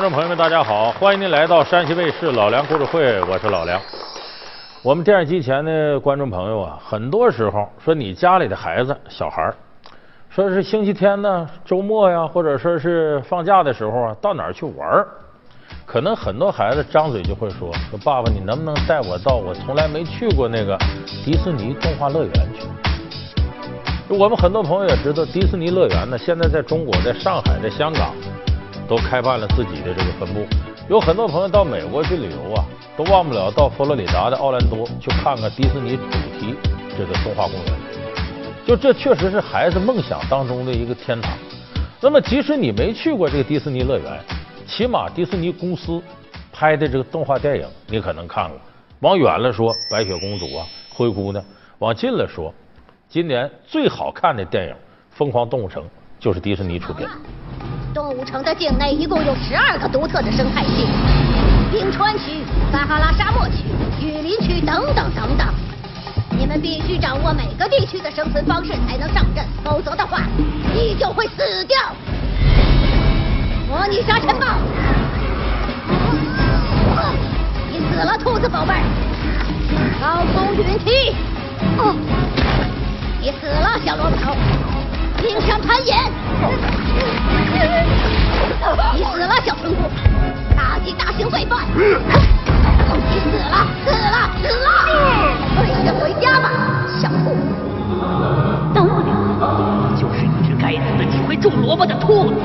[0.00, 0.90] 观众朋友们，大家好！
[0.92, 3.78] 欢迎您来到山西卫视老梁故事会，我是老梁。
[4.82, 9.54] 我们电视机前的观众朋友啊，很多时候说你家里的孩子、小孩儿，
[10.30, 15.04] 说是星期天呢、周末呀，或者说是放假的时候啊，到哪儿去玩？
[15.84, 20.78] 可能很多孩子张嘴就会说：“说爸爸，你能不能带我到我从来没去过那个
[21.26, 22.66] 迪士尼动画乐园去？”
[24.16, 28.14] 我们很多朋友也知道，迪士尼乐园呢，现在在中国，在上海，在香港。
[28.90, 30.44] 都开办了自己的这个分部，
[30.88, 32.64] 有很多朋友到美国去旅游啊，
[32.96, 36.02] 都忘不了到佛罗里达的奥兰多去看看迪士尼主
[36.40, 36.56] 题
[36.98, 37.72] 这个动画公园。
[38.66, 41.32] 就这确实是孩子梦想当中的一个天堂。
[42.00, 44.20] 那么，即使你没去过这个迪士尼乐园，
[44.66, 46.02] 起码迪士尼公司
[46.52, 48.58] 拍的这个动画电影你可能看过。
[49.02, 51.40] 往远了说，白雪公主啊，灰姑娘；
[51.78, 52.52] 往近了说，
[53.08, 54.72] 今年最好看的电影
[55.10, 55.80] 《疯狂动物城》
[56.18, 57.06] 就是迪士尼出品。
[57.92, 60.86] 动物城的境内一共有十二个独特的生态区，
[61.72, 63.64] 冰川区、撒哈拉沙漠区、
[64.00, 65.46] 雨林区等等等等。
[66.38, 70.22] 你们必须掌握每个地区的生存方式才能上阵，否则的话，
[70.72, 71.76] 你就会死掉。
[73.68, 74.46] 模拟沙尘暴，
[77.70, 78.82] 你死了，兔子宝贝儿。
[80.00, 81.14] 高空云梯，
[81.76, 81.94] 哦，
[83.20, 84.34] 你死了，小萝卜头
[85.20, 85.96] 冰山攀岩，
[88.94, 89.82] 你死了，小村姑！
[90.56, 91.82] 大击大型罪犯，你
[93.20, 94.68] 死了，死了，死了！
[95.56, 96.46] 快点回家吧，
[96.98, 97.36] 小兔！
[98.74, 99.10] 等不了，
[100.00, 102.36] 就是一只该死的只会种萝卜的兔子。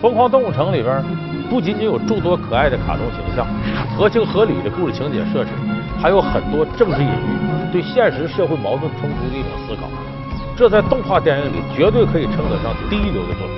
[0.00, 1.02] 疯狂动物城里边
[1.50, 3.46] 不仅仅有诸多可爱的卡通形象，
[3.96, 5.50] 合情合理的故事情节设置，
[6.02, 7.70] 还有很多政治隐喻。
[7.72, 9.88] 对现实社会矛盾冲突的一种思考，
[10.54, 13.56] 这在动画电影里绝对可以称得上第一流的作品。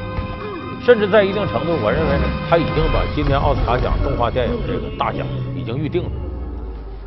[0.84, 2.10] 甚至在一定程度，我认为
[2.48, 6.10] 他已经把今年奥斯卡奖动画电影这个大奖已经预定了。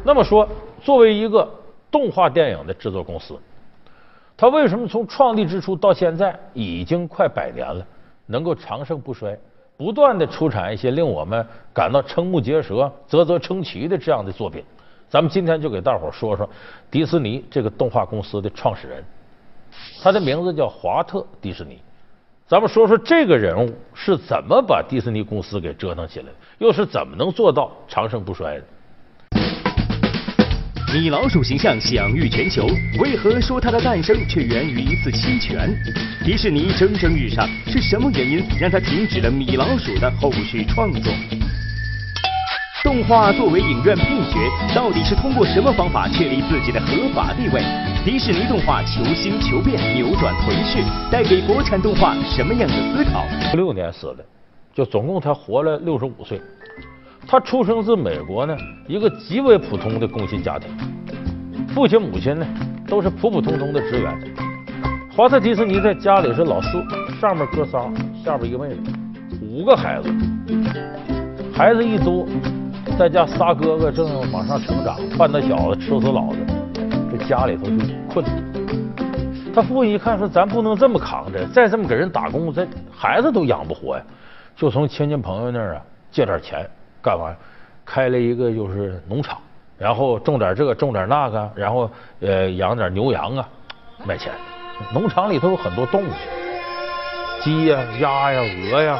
[0.03, 0.49] 那么说，
[0.81, 1.47] 作为一个
[1.89, 3.39] 动画电影的制作公司，
[4.35, 7.85] 他为什么从创立之初到现在已经快百年了，
[8.25, 9.37] 能够长盛不衰，
[9.77, 14.61] 不断的出产一些令我们感到瞠目结舌、啧啧称奇的这样的作品？
[15.09, 16.50] 咱们今天就给大伙说说
[16.91, 19.03] 迪士尼这个动画公司的创始人，
[20.01, 21.79] 他的名字叫华特·迪士尼。
[22.45, 26.25] 咱们说说这个人物是怎么把迪士尼公司给折腾起来，
[26.59, 28.63] 又是怎么能做到长盛不衰的？
[30.94, 32.66] 米老鼠形象享誉全球，
[33.00, 35.74] 为何说它的诞生却源于一次侵权？
[36.24, 41.13] 迪士尼蒸蒸日上，是什么原因让他停止了米老鼠的后续创作？
[42.87, 44.39] 动画作为影院配角，
[44.73, 47.61] 到底是通过什么方法确立自己的合法地位？
[48.05, 50.81] 迪士尼动画求新求变，扭转颓势，
[51.11, 53.25] 带给国产动画什么样的思考？
[53.55, 54.23] 六年死的，
[54.73, 56.41] 就总共他活了六十五岁。
[57.27, 58.55] 他出生自美国呢
[58.87, 60.69] 一个极为普通的工薪家庭，
[61.75, 62.47] 父亲母亲呢
[62.87, 64.17] 都是普普通通的职员。
[65.13, 66.81] 华特迪士尼在家里是老四，
[67.19, 67.91] 上面哥仨，
[68.23, 68.75] 下边一个妹妹，
[69.41, 70.09] 五个孩子，
[71.53, 72.25] 孩子一多。
[72.97, 76.39] 在家仨哥哥正往上成长，半大小子吃死老子，
[77.11, 78.25] 这家里头就困。
[79.53, 84.03] 他父亲一看说：“咱不能这么扛着，再这么给人打工，这孩子都养不活呀。”
[84.57, 86.67] 就从亲戚朋友那儿啊借点钱，
[86.99, 87.31] 干嘛？
[87.85, 89.37] 开了一个就是农场，
[89.77, 91.87] 然后种点这个，种点那个，然后
[92.19, 93.47] 呃养点牛羊啊，
[94.07, 94.31] 卖钱。
[94.91, 96.09] 农场里头有很多动物，
[97.41, 98.99] 鸡呀、鸭呀、鹅呀、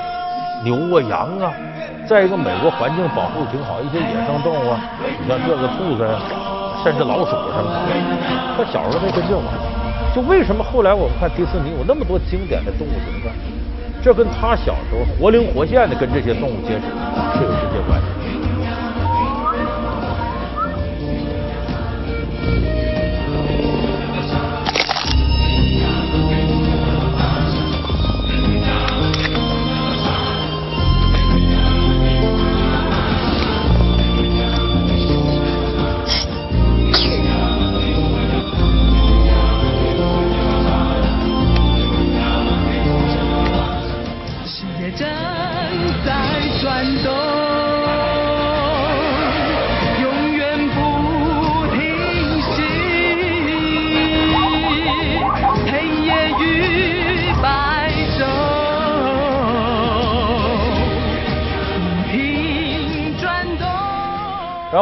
[0.64, 1.54] 牛啊、羊啊。
[2.08, 4.80] 再一个，美国环境保护挺好，一些野生动物啊，
[5.20, 6.16] 你像这个兔子呀，
[6.82, 7.92] 甚至老鼠什么的，
[8.56, 9.44] 他小时候没跟这玩。
[10.16, 13.34] 就为什么后来我们看迪士尼有那么多经典的动物形象，
[14.02, 16.88] 这跟他小时候活灵活现的跟这些动物接触
[17.38, 18.17] 是有直接关系。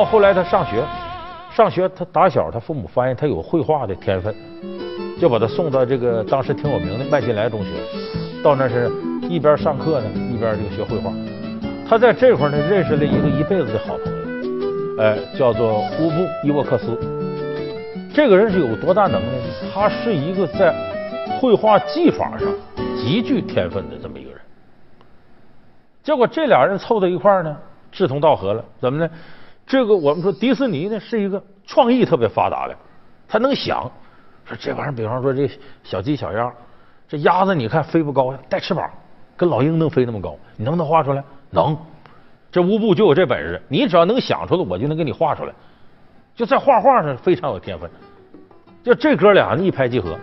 [0.06, 0.84] 后来他上学，
[1.52, 4.34] 上学他打小他父母发现他有绘画的天分，
[5.20, 7.72] 就把他送到这个当时挺有名的麦金莱中学。
[8.44, 8.92] 到那是
[9.28, 11.12] 一边上课呢，一边这个学绘画。
[11.88, 16.98] 他在这块呢，认识了一个一辈子的好朋友，哎，叫做乌布伊沃克斯。
[18.14, 19.72] 这个人是有多大能耐呢？
[19.74, 20.74] 他是一个在
[21.40, 22.48] 绘画技法上
[22.96, 24.40] 极具天分的这么一个人。
[26.04, 27.58] 结果这俩人凑到一块呢，
[27.92, 28.64] 志同道合了。
[28.80, 29.10] 怎么呢？
[29.66, 32.76] 这个我们说迪士尼呢是一个创意特别发达的，
[33.28, 33.90] 他能想
[34.46, 35.50] 说这玩意儿，比方说这
[35.84, 36.54] 小鸡小鸭，
[37.08, 38.88] 这鸭子你看飞不高呀，带翅膀，
[39.36, 41.24] 跟老鹰能飞那么高，你能不能画出来？
[41.50, 41.76] 能，
[42.52, 43.60] 这乌布就有这本事。
[43.68, 45.54] 你只要能想出来，我就能给你画出来。
[46.36, 47.90] 就在画画上非常有天分。
[48.84, 50.16] 就这哥俩一拍即合，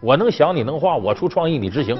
[0.00, 1.96] 我能想，你能画，我出创意，你执行。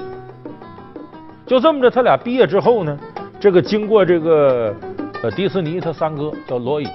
[1.46, 2.96] 就这么着，他俩毕业之后呢，
[3.40, 4.74] 这个经过这个
[5.30, 6.86] 迪士尼他三哥叫罗伊，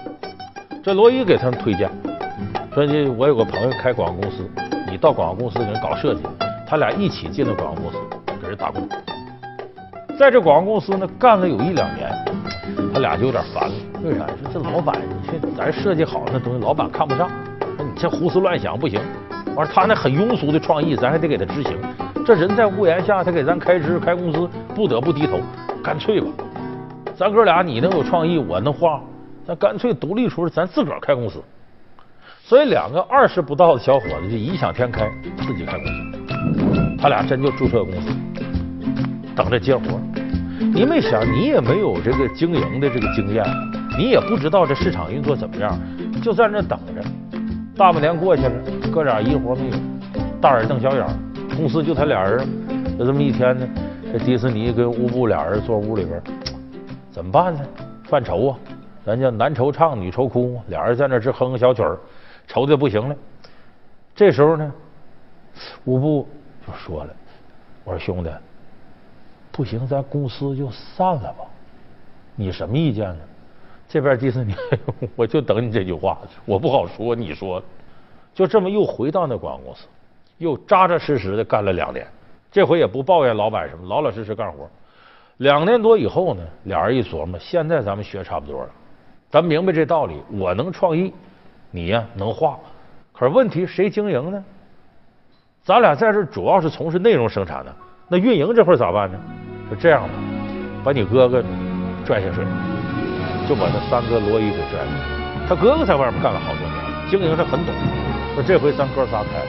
[0.83, 1.89] 这罗伊给他们推荐，
[2.73, 4.49] 说这我有个朋友开广告公司，
[4.89, 6.21] 你到广告公司给人搞设计。
[6.67, 7.97] 他俩一起进了广告公司，
[8.41, 8.87] 给人打工。
[10.17, 12.09] 在这广告公司呢，干了有一两年，
[12.93, 13.75] 他俩就有点烦了。
[14.03, 14.25] 为啥？
[14.27, 17.29] 说这老板，你说咱设计好那东西，老板看不上。
[17.77, 19.01] 说你这胡思乱想不行。
[19.55, 21.77] 完他那很庸俗的创意，咱还得给他执行。
[22.25, 25.39] 这人在屋檐下，他给咱开支开公司，不得不低头。
[25.83, 26.27] 干脆吧，
[27.21, 28.99] 咱哥俩你能有创意，我能画，
[29.45, 31.39] 那干脆独立出来，咱自个儿开公司。
[32.43, 35.07] 所以两个二十不到的小伙子就异想天开，
[35.45, 36.97] 自己开公司。
[36.99, 38.09] 他俩真就注册公司，
[39.35, 39.83] 等着接活。
[40.73, 43.45] 你没想，你也没有这个经营的这个经验，
[43.99, 45.79] 你也不知道这市场运作怎么样，
[46.23, 47.03] 就在那等着。
[47.77, 48.51] 大半年过去了，
[48.91, 49.75] 哥俩一活没有，
[50.41, 51.05] 大眼瞪小眼，
[51.55, 52.39] 公司就他俩人。
[52.97, 53.67] 就这么一天呢，
[54.11, 56.19] 这迪士尼跟乌布俩人坐屋里边，
[57.11, 57.67] 怎么办呢？
[58.05, 58.59] 犯愁啊！
[59.05, 61.97] 咱叫男愁唱，女愁哭，俩人在那直哼哼小曲儿，
[62.47, 63.15] 愁的不行了。
[64.15, 64.71] 这时候呢，
[65.85, 66.27] 乌布
[66.65, 67.13] 就说了
[67.83, 68.29] ：“我说兄弟。”
[69.51, 71.43] 不行，咱公司就散了吧？
[72.35, 73.19] 你什么意见呢？
[73.89, 74.55] 这边迪士尼，
[75.17, 77.61] 我就等你这句话，我不好说，你说。
[78.33, 79.85] 就这么又回到那广告公司，
[80.37, 82.07] 又扎扎实实的干了两年。
[82.49, 84.69] 这回也不抱怨老板什么，老老实实干活。
[85.41, 88.69] 两年多以后呢，俩人一琢磨，现在咱们学差不多了，
[89.27, 90.21] 咱明白这道理。
[90.29, 91.11] 我能创意，
[91.71, 92.59] 你呀能画，
[93.11, 94.45] 可是问题谁经营呢？
[95.63, 97.75] 咱俩在这主要是从事内容生产的，
[98.07, 99.19] 那运营这块咋办呢？
[99.71, 100.13] 就这样吧，
[100.83, 101.43] 把你哥哥
[102.05, 102.45] 拽下水，
[103.49, 104.91] 就把他三哥罗伊给拽了。
[105.49, 107.73] 他哥哥在外面干了好多年，经营上很懂。
[108.35, 109.41] 说这回咱哥仨开，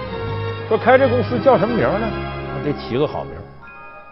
[0.68, 2.08] 说开这公司叫什么名呢？
[2.64, 3.34] 得起个好名。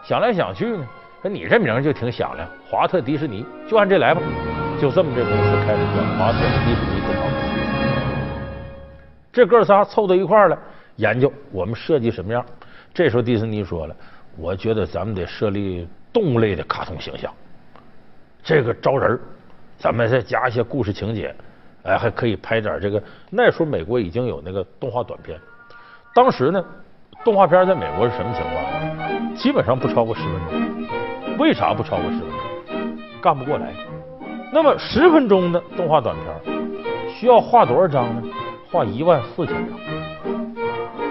[0.02, 0.84] 想来想去呢，
[1.22, 4.20] 说你这名就挺响亮，华特迪士尼，就按这来吧。
[4.80, 7.36] 就这么，这公司开始叫华特迪士尼动画公司。
[9.32, 10.58] 这哥仨凑到一块儿了，
[10.96, 12.44] 研究我们设计什么样。
[12.94, 13.94] 这时候迪士尼说了，
[14.36, 15.88] 我觉得咱们得设立。
[16.12, 17.32] 动物类的卡通形象，
[18.42, 19.16] 这个招人
[19.78, 21.32] 咱们再加一些故事情节，
[21.84, 23.00] 哎，还可以拍点这个。
[23.30, 25.38] 那时候美国已经有那个动画短片，
[26.12, 26.60] 当时呢，
[27.24, 29.36] 动画片在美国是什么情况？
[29.36, 31.09] 基本上不超过十分钟。
[31.40, 32.98] 为啥不超过十分钟？
[33.22, 33.72] 干不过来。
[34.52, 36.60] 那么十分钟的动画短片
[37.08, 38.22] 需要画多少张呢？
[38.70, 39.78] 画一万四千张，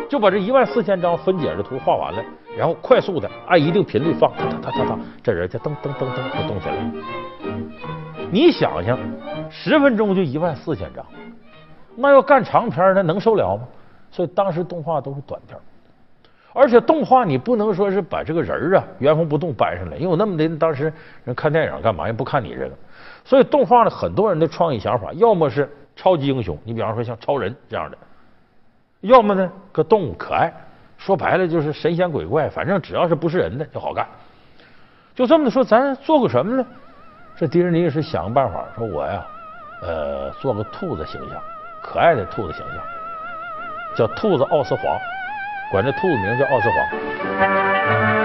[0.07, 2.23] 就把这一万四千张分解的图画完了。
[2.55, 6.81] 然后快速的按一定频率放，哒哒哒哒哒，这人就噔噔噔噔就动起来了。
[8.29, 8.99] 你想想，
[9.49, 11.03] 十分钟就一万四千张，
[11.95, 13.63] 那要干长片那能受了吗？
[14.11, 15.57] 所以当时动画都是短片，
[16.59, 20.91] 而且动画你不能说是把这个人啊原封不动搬上来，因为那么的当时
[21.23, 22.05] 人看电影干嘛？
[22.05, 22.71] 人不看你这个，
[23.23, 27.97] 所以动画呢，很多人的创意想法，要么是超级英雄，你比方说像超人这样的，
[28.99, 30.53] 要么呢个动物可爱。
[30.97, 34.05] 说白了就是神仙鬼怪，反正只要是不是人的就好干。
[35.15, 36.65] 就这么的说，咱做个什么呢？
[37.37, 39.25] 这迪士尼是想个办法，说我呀，
[39.81, 41.41] 呃，做个兔子形象，
[41.81, 42.83] 可爱的兔子形象，
[43.95, 44.97] 叫兔子奥斯华，
[45.69, 48.18] 管这兔子名叫奥斯华。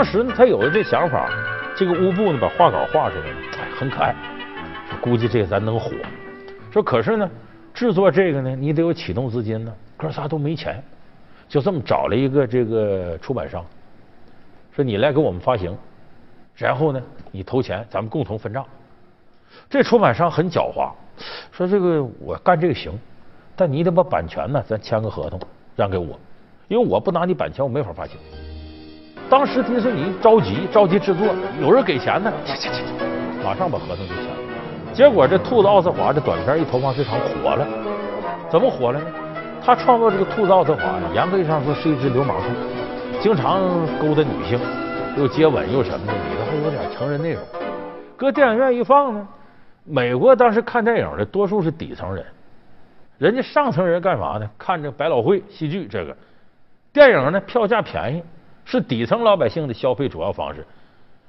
[0.00, 1.28] 当时呢，他有了这想法，
[1.76, 4.14] 这个乌布呢把画稿画出来了，哎，很可爱。
[4.98, 5.90] 估计这个咱能火。
[6.72, 7.30] 说可是呢，
[7.74, 10.82] 制作这个呢，你得有启动资金呢，哥仨都没钱，
[11.50, 13.62] 就这么找了一个这个出版商，
[14.74, 15.76] 说你来给我们发行，
[16.56, 18.64] 然后呢，你投钱，咱们共同分账。
[19.68, 20.90] 这出版商很狡猾，
[21.52, 22.98] 说这个我干这个行，
[23.54, 25.38] 但你得把版权呢，咱签个合同
[25.76, 26.18] 让给我，
[26.68, 28.16] 因为我不拿你版权，我没法发行。
[29.30, 31.28] 当时迪士尼着急着急制作，
[31.60, 32.82] 有人给钱呢，去去去，
[33.44, 34.36] 马上把合同就签了。
[34.92, 37.64] 结果这兔子奥斯华这短片一投放市场火了，
[38.50, 39.06] 怎么火了呢？
[39.64, 42.48] 他创作这个兔子奥斯华呢，严格意义上说是一只流氓兔，
[43.20, 43.60] 经常
[44.00, 44.58] 勾搭女性，
[45.16, 47.40] 又接吻又什么的，里头还有点成人内容。
[48.16, 49.28] 搁电影院一放呢，
[49.84, 52.26] 美国当时看电影的多数是底层人，
[53.16, 54.50] 人家上层人干嘛呢？
[54.58, 56.16] 看这百老汇戏剧这个
[56.92, 58.20] 电影呢，票价便宜。
[58.70, 60.64] 是底层老百姓的消费主要方式，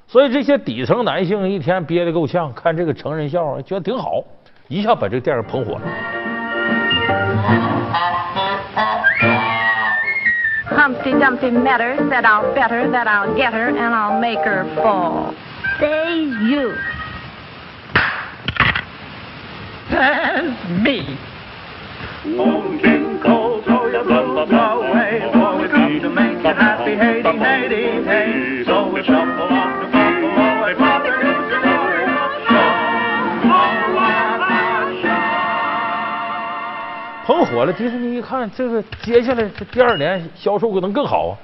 [0.08, 4.24] 所以这些底层男性一天憋得够呛，看这个成人笑话觉得挺好，
[4.68, 5.82] 一下把这个电影捧火了。
[10.70, 14.64] Humpty Dumpty met her, said I'll bet her that I'll get her and I'll make her
[14.76, 15.34] fall.
[15.80, 16.76] Say you.
[19.90, 21.18] That's me.
[22.24, 23.62] Moon King Cole,
[37.24, 41.38] 捧火了，迪士尼一看，这个接下来这第二年销售可能更好啊，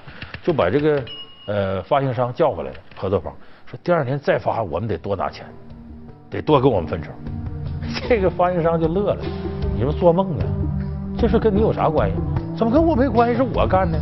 [0.44, 1.04] 就把这个
[1.48, 3.32] 呃发行商叫过来了，合作方
[3.68, 5.46] 说第二年再发，我们得多拿钱，
[6.30, 7.13] 得多给我们分成。
[8.10, 9.22] 这个发行商就乐了，
[9.75, 10.44] 你说做梦呢？
[11.20, 12.16] 这事跟你有啥关系？
[12.58, 13.38] 怎么跟我没关系？
[13.38, 14.00] 是我干的。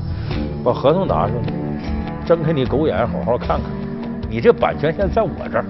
[0.66, 3.62] 把合同拿出来，睁开你狗眼，好好看看。
[4.28, 5.66] 你这版权现在在我这儿，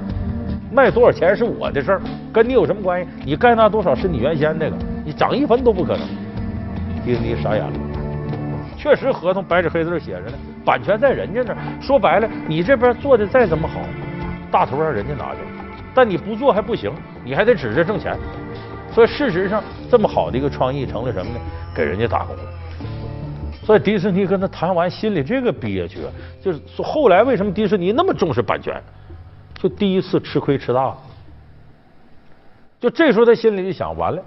[0.72, 3.10] 卖多少钱是我的事儿，跟你有什么关系？
[3.26, 6.08] 你该拿多少是你原先那个，你涨一分都不可能。
[7.04, 7.74] 丁尼傻眼了，
[8.78, 11.58] 确实合同白纸黑字写着呢，版权在人家那儿。
[11.82, 13.82] 说白了，你这边做的再怎么好，
[14.50, 15.40] 大头让人家拿着，
[15.94, 16.90] 但你不做还不行，
[17.22, 18.18] 你还得指着挣钱。
[18.94, 19.62] 所以事实上，
[19.92, 21.40] 这么好的一个创意成了什么呢？
[21.76, 22.44] 给人家打工了。
[23.66, 26.02] 所以迪士尼跟他谈完，心里这个憋屈，
[26.40, 28.80] 就是后来为什么迪士尼那么重视版权，
[29.56, 30.98] 就第一次吃亏吃大了。
[32.80, 34.24] 就这时候他心里就想，完了，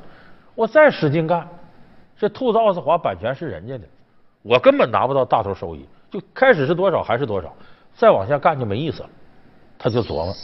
[0.57, 1.47] 我再使劲干，
[2.18, 3.85] 这兔子奥斯华版权是人家的，
[4.42, 5.87] 我根本拿不到大头收益。
[6.11, 7.54] 就开始是多少还是多少，
[7.95, 9.11] 再往下干就没意思了。
[9.78, 10.35] 他就琢磨，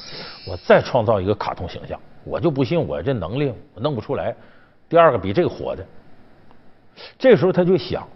[0.47, 4.33] 我再创造一个卡通形象，我就不信我这能力我弄不出来
[4.89, 5.85] 第二个比这个火的。
[7.19, 8.07] 这时候他就想。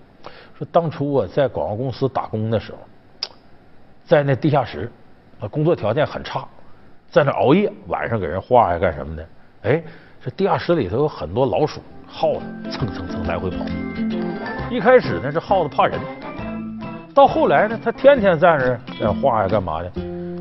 [0.58, 2.78] 说当初我在广告公司打工的时候，
[4.04, 4.90] 在那地下室，
[5.38, 6.44] 啊，工作条件很差，
[7.08, 9.28] 在那熬夜，晚上给人画呀干什么的。
[9.62, 9.80] 哎，
[10.20, 12.40] 这地下室里头有很多老鼠、耗子，
[12.72, 13.64] 蹭蹭蹭来回跑。
[14.68, 15.96] 一开始呢，这耗子怕人，
[17.14, 19.92] 到后来呢，他天天在那儿画呀干嘛的，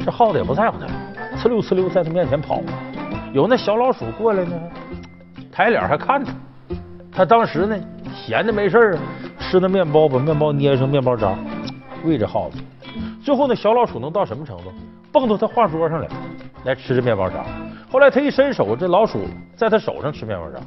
[0.04, 0.88] 这耗子也不在乎他，
[1.38, 2.60] 呲溜呲溜在他面前跑。
[3.34, 4.60] 有那小老鼠过来呢，
[5.52, 6.34] 抬脸还看他。
[7.12, 7.78] 他当时呢，
[8.16, 8.98] 闲的没事儿。
[9.50, 11.34] 吃那面包，把面包捏成面包渣，
[12.04, 12.58] 喂这耗子。
[13.24, 14.74] 最后那小老鼠能到什么程度？
[15.10, 16.08] 蹦到他画桌上来，
[16.66, 17.46] 来吃这面包渣。
[17.90, 19.22] 后来他一伸手，这老鼠
[19.56, 20.60] 在他手上吃面包渣。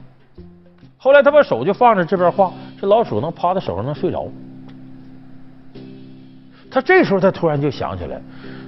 [0.97, 4.27] 后来他把手就放在这边画，这老鼠能趴在手上能睡着。
[6.71, 8.19] 他这时候他突然就想起来，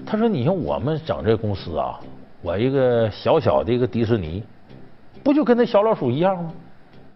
[0.04, 1.99] 他说：“你像我们整这公司啊，
[2.42, 4.42] 我一个小小的一个迪士尼，
[5.23, 6.52] 不就跟那小老鼠一样吗？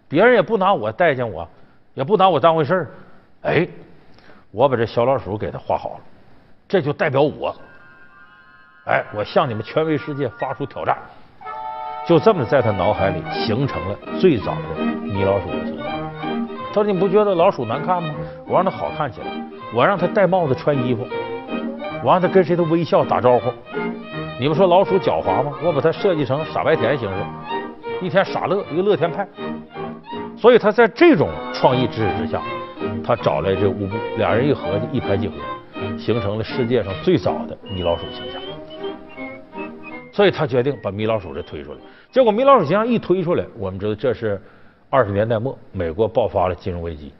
[0.08, 1.46] 别人也不拿我待见我。”
[1.96, 2.90] 也不拿我当回事儿，
[3.40, 3.66] 哎，
[4.50, 6.00] 我把这小老鼠给他画好了，
[6.68, 7.56] 这就代表我，
[8.84, 10.98] 哎，我向你们权威世界发出挑战，
[12.06, 15.86] 就这么在他脑海里形成了最早的米老鼠的形象。
[16.68, 18.14] 他说：“你不觉得老鼠难看吗？
[18.46, 19.26] 我让它好看起来，
[19.74, 21.08] 我让它戴帽子、穿衣服，
[22.04, 23.50] 我让它跟谁都微笑打招呼。
[24.38, 25.54] 你们说老鼠狡猾吗？
[25.64, 27.16] 我把它设计成傻白甜形式，
[28.04, 29.26] 一天傻乐，一个乐天派。”
[30.36, 32.42] 所以他在这种创意支持之下，
[33.02, 35.34] 他找来这乌布，俩人一合计，一拍即合，
[35.98, 38.40] 形成了世界上最早的米老鼠形象。
[40.12, 41.78] 所以他决定把米老鼠这推出来。
[42.10, 44.40] 结果米老鼠形象一推出来，我们知道这是
[44.90, 47.12] 二十年代末，美国爆发了金融危机，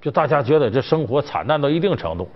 [0.00, 2.28] 就大家觉得这生活惨淡到一定程度，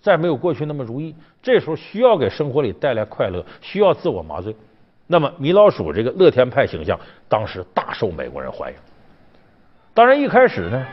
[0.00, 1.14] 再没有过去那么如意。
[1.42, 4.54] 这时候需要给生活里带来快乐，需要自我麻醉。
[5.12, 6.96] 那么米老鼠这个乐天派形象，
[7.28, 8.76] 当时大受美国人欢迎。
[9.92, 10.86] 当然一开始呢，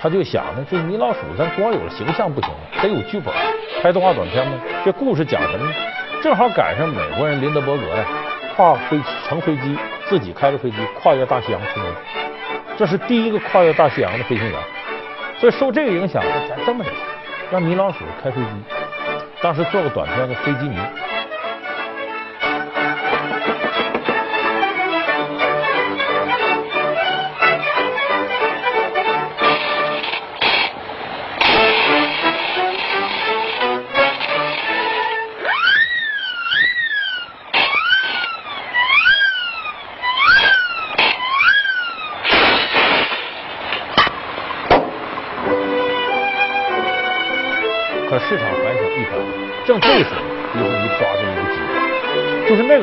[0.00, 2.50] 他就想呢，这米老鼠咱光有形象不行，
[2.80, 3.34] 得有剧本，
[3.82, 4.52] 拍动画短片吗？
[4.84, 5.74] 这故事讲什么呢？
[6.22, 8.06] 正好赶上美国人林德伯格呀，
[8.54, 8.96] 跨飞
[9.28, 9.76] 乘飞机
[10.08, 11.92] 自己开着飞机跨越大西洋出门，
[12.76, 14.60] 这是第一个跨越大西洋的飞行员。
[15.40, 16.90] 所以受这个影响，咱这么着，
[17.50, 18.50] 让米老鼠开飞机，
[19.42, 20.76] 当时做个短片叫《飞机迷》。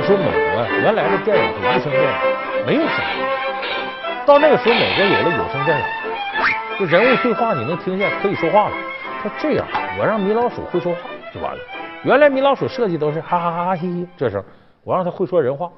[0.03, 2.09] 说美国原来的电影是无声电影，
[2.65, 3.25] 没有声音。
[4.25, 5.83] 到那个时候，美国有了有声电影，
[6.79, 8.75] 就人物对话你能听见，可以说话了。
[9.23, 9.67] 他这样，
[9.99, 10.99] 我让米老鼠会说话
[11.33, 11.59] 就完了。
[12.03, 14.43] 原来米老鼠设计都是哈哈哈哈嘻嘻，这时候
[14.83, 15.69] 我让他会说人话。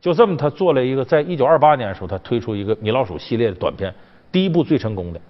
[0.00, 3.94] 就这么，他做了一个，在一九二八年的时候，他推出一个米老鼠系列的短片，
[4.30, 5.20] 第一部最成功的，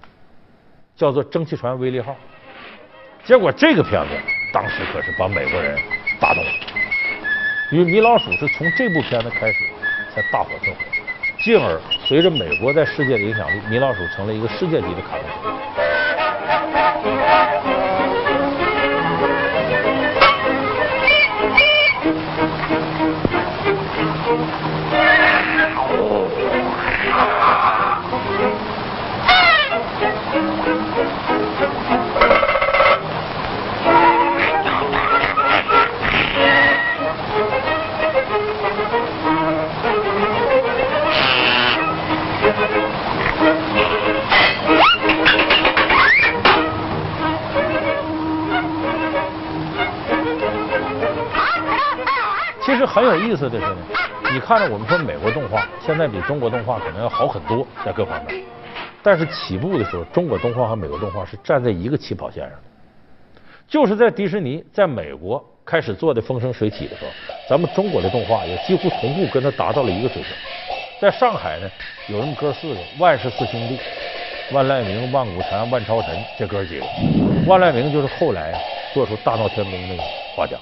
[0.97, 2.13] 叫做《蒸汽船威利号》。
[3.25, 4.09] 结果这个片子
[4.53, 5.79] 当时可是把美国人
[6.21, 6.51] 打动了，
[7.75, 9.59] 因为米老鼠是从这部片子开始
[10.15, 10.77] 才大火特火，
[11.43, 15.27] 进而随着美国在世界的影响力，米老鼠成了一个世界级的卡通。
[52.95, 53.77] 很有意思的是呢，
[54.33, 58.41] 你看着我们说美国动画现在比中国动画可能要好很多，在各方面。
[59.03, 62.63] 但是起步的时候，中国动画和美国动画是站在一个起跑线上的。
[63.67, 67.11] 就是在迪士尼在美国开始做的风生水起的时候，
[67.51, 70.31] 咱们中国的动画也几乎同步跟它达到了一个水平。
[71.01, 71.69] 在上海呢，
[72.07, 73.77] 有人哥四个，万氏四兄弟，
[74.53, 76.87] 万籁鸣、万古禅、万超尘这哥几个。
[77.49, 78.55] 万籁鸣就是后来
[78.95, 80.03] 做出大闹天宫那个
[80.37, 80.57] 画家。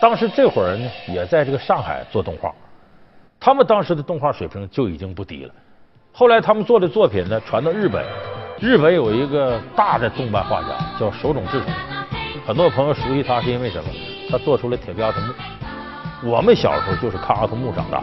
[0.00, 2.52] 当时这伙人呢，也在这个上海做动画，
[3.40, 5.54] 他们当时的动画水平就已经不低了。
[6.12, 8.04] 后来他们做的作品呢，传到日本，
[8.60, 11.72] 日本有一个大的动漫画家叫手冢治虫，
[12.46, 13.90] 很多朋友熟悉他是因为什么？
[14.30, 15.32] 他做出了铁臂阿童木。
[16.24, 18.02] 我们小时候就是看阿童木长大，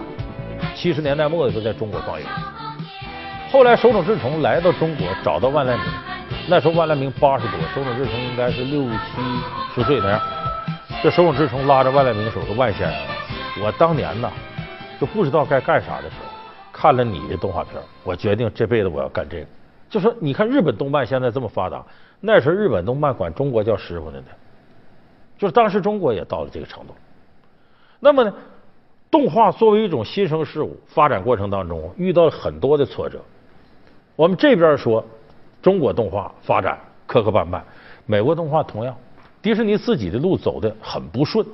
[0.76, 2.26] 七十年代末的时候在中国放映。
[3.52, 5.86] 后来手冢治虫来到中国，找到万籁鸣，
[6.48, 9.22] 那时候万籁鸣八十多，手冢治虫应该是六七
[9.76, 10.22] 十岁那样。
[11.04, 12.98] 这手冢治虫拉着万籁鸣手说：“万先生，
[13.62, 14.32] 我当年呢
[15.02, 16.32] 就不知道该干啥的时候，
[16.72, 17.74] 看了你的动画片，
[18.06, 19.46] 我决定这辈子我要干这个。
[19.90, 21.84] 就说你看日本动漫现在这么发达，
[22.22, 24.28] 那时候日本动漫管中国叫师傅呢呢，
[25.38, 26.96] 就是当时中国也到了这个程度。
[28.00, 28.34] 那么呢，
[29.12, 33.20] 动画作为一种新生事物，发展过程当中遇到了很多的挫折。
[34.16, 35.06] 我们这边说
[35.62, 37.60] 中国动画发展磕磕绊绊，
[38.06, 38.96] 美国动画同样。”
[39.44, 41.46] 迪士尼自己的路走的很不顺，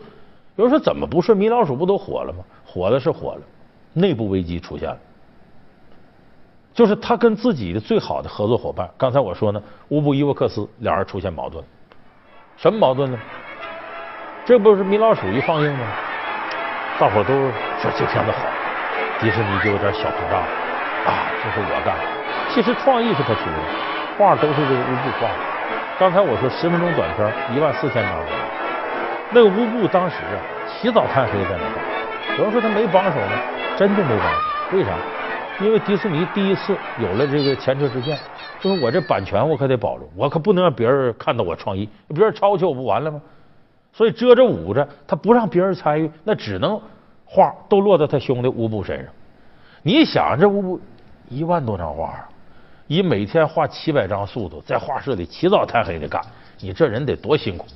[0.55, 1.35] 有人说怎么不顺？
[1.35, 2.43] 米老鼠不都火了吗？
[2.63, 3.41] 火了是火了，
[3.93, 4.97] 内部危机出现了，
[6.71, 11.65] 就是他跟自己的最好的合作伙伴，刚才我说呢，乌布伊沃克斯俩人出现矛盾，
[12.57, 13.17] 什么矛盾呢？
[14.45, 15.87] 这不是米老鼠一放映吗？
[16.99, 18.45] 大伙都说这片子好，
[19.19, 20.39] 迪士尼就有点小膨胀
[21.07, 22.03] 啊，这是我干的。
[22.53, 23.57] 其实创意是他出的，
[24.15, 25.58] 画都是这个乌布画的。
[25.99, 28.23] 刚才我说十分钟短片一万四千张，
[29.33, 32.37] 那个乌布当时啊起早贪黑在那干。
[32.37, 33.31] 有人说他没帮手呢，
[33.77, 34.77] 真就没帮手。
[34.77, 34.91] 为啥？
[35.59, 38.17] 因为迪士尼第一次有了这个前车之鉴，
[38.61, 43.21] 就是我这版权我可得保住，我可不能让别人看到我创意，别人抄去我不完了吗？
[43.91, 46.79] 所以遮着捂着，他不让别人参与，那只能
[47.25, 49.07] 画都落到他兄弟乌布身上。
[49.83, 50.79] 你想这乌布
[51.27, 52.29] 一万多张画啊！
[52.89, 56.19] 以每天画七百张速度，在画室里起早贪黑的干，
[56.59, 57.67] 你这人得多辛苦？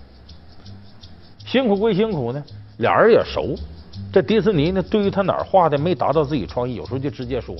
[1.45, 2.43] 辛苦归辛苦呢，
[2.77, 3.55] 俩人也熟。
[4.11, 7.55] 这迪士尼呢，对于他哪儿画的没达到自己创意，有时候就直接说。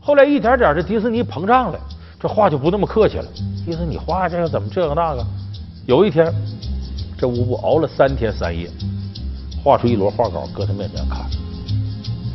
[0.00, 1.78] 后来一点点，这迪士尼膨胀了，
[2.18, 3.26] 这话就不那么客气了。
[3.66, 5.22] 意思你画这个怎么这个那个？
[5.84, 6.32] 有一天，
[7.18, 8.66] 这乌布熬了三天三夜，
[9.62, 11.28] 画出一摞画稿，搁他面前看。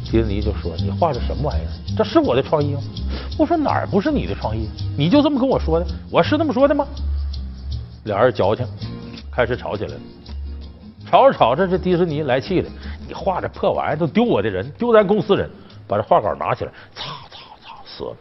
[0.05, 1.73] 迪士尼就说：“你画的什么玩意儿？
[1.97, 2.81] 这是我的创意吗？”
[3.37, 4.69] 我说：“哪儿不是你的创意？
[4.97, 5.85] 你就这么跟我说的？
[6.11, 6.85] 我是这么说的吗？”
[8.05, 8.65] 俩人矫情，
[9.31, 9.99] 开始吵起来了。
[11.09, 12.69] 吵着吵着，这迪士尼来气了
[13.07, 15.49] ：“你画这破玩意儿都丢我的人，丢咱公司人！”
[15.87, 18.15] 把这画稿拿起来，擦擦擦撕了。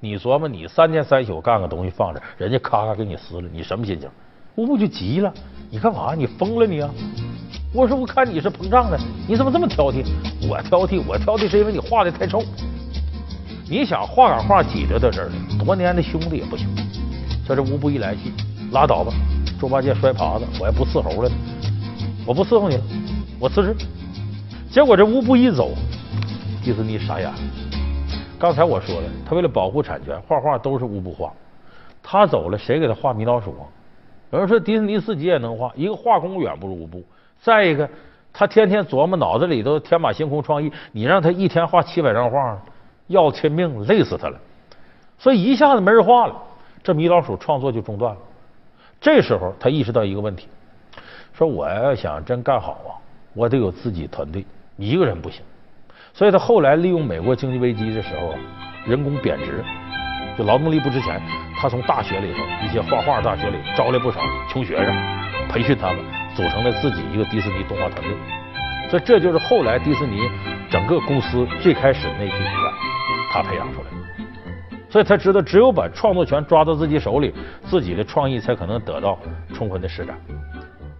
[0.00, 4.08] 你琢磨，你三天三宿干个东西放着，人家咔咔给你撕了，你什么心情？
[4.56, 5.32] 乌布就急了
[5.70, 6.14] ：“你干嘛？
[6.14, 6.90] 你疯了你啊！”
[7.72, 10.04] 我说我看你是膨胀的，你怎么这么挑剔？
[10.48, 12.42] 我挑剔，我挑剔是因为你画的太臭。
[13.72, 16.68] 你想画杆画挤着到这儿了，多年的兄弟也不行。
[17.48, 18.30] 这这乌布一来气，
[18.70, 19.10] 拉倒吧，
[19.58, 21.30] 猪八戒摔耙子，我也不伺候了，
[22.26, 22.82] 我不伺候你了，
[23.40, 23.74] 我辞职。
[24.70, 25.70] 结果这乌布一走，
[26.62, 27.38] 迪士尼傻眼了。
[28.38, 31.32] 刚才我说了，他为了保护产权，画画都是乌布画。
[32.02, 33.64] 他走了，谁给他画米老鼠啊？
[34.32, 37.02] 有人说迪士尼自己也能画，一个画工远不如步，
[37.40, 37.88] 再一个
[38.34, 42.60] 他天天琢磨脑子里头天马行空创意，你让他一天画七百张画，
[43.06, 44.38] 要天命累死他了。
[45.18, 46.34] 所以一下子没人画了，
[46.82, 48.20] 这米老鼠创作就中断了。
[49.00, 50.48] 这时候他意识到一个问题，
[51.32, 52.90] 说我要想真干好啊，
[53.34, 54.44] 我得有自己团队，
[54.76, 55.42] 一个人不行。
[56.12, 58.34] 所以他后来利用美国经济危机的时候，
[58.84, 59.64] 人工贬值，
[60.36, 61.22] 就劳动力不值钱，
[61.56, 64.94] 他从大学里头一些画画大学里招来不少穷学生，
[65.48, 68.41] 培训他们，组成了自己一个迪士尼动画团队。
[68.92, 70.20] 所以这就是后来迪士尼
[70.70, 72.74] 整个公司最开始那批骨干，
[73.32, 73.96] 他培养出来的。
[74.90, 77.32] 所以他知道，只有把创作权抓到自己手里，
[77.64, 79.18] 自己的创意才可能得到
[79.54, 80.14] 充分的施展。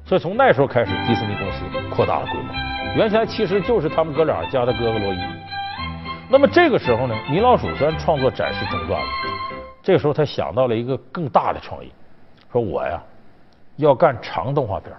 [0.07, 2.55] 所以从那时候开始，迪士尼公司扩大了规模。
[2.97, 5.19] 原先其实就是他们哥俩加的哥哥罗伊。
[6.31, 9.07] 那么这个时候呢，米老鼠虽然创作暂时中断了，
[9.83, 11.93] 这个时候他想到了一个更大的创意，
[12.51, 12.99] 说我呀
[13.77, 14.91] 要干长动画片。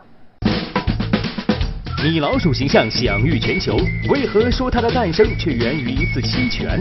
[2.03, 3.77] 米老鼠形象享誉全球，
[4.09, 6.77] 为何说它的诞生却源于一次侵权？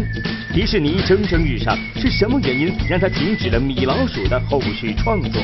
[0.53, 5.41] 迪士尼蒸蒸日上，是什么原因让它停止了米老鼠的后续创作？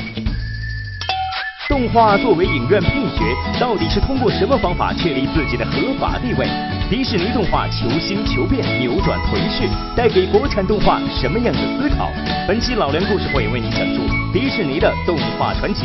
[1.69, 3.23] 动画作为影院配角，
[3.61, 6.49] 到底是通过什么方法确立自己的合法地位？
[6.91, 12.11] 迪士尼动画求新求变，扭转颓势，带给国产动画什么样的思考？
[12.49, 15.85] 本期老梁故事会为您讲述迪士尼的动画传奇。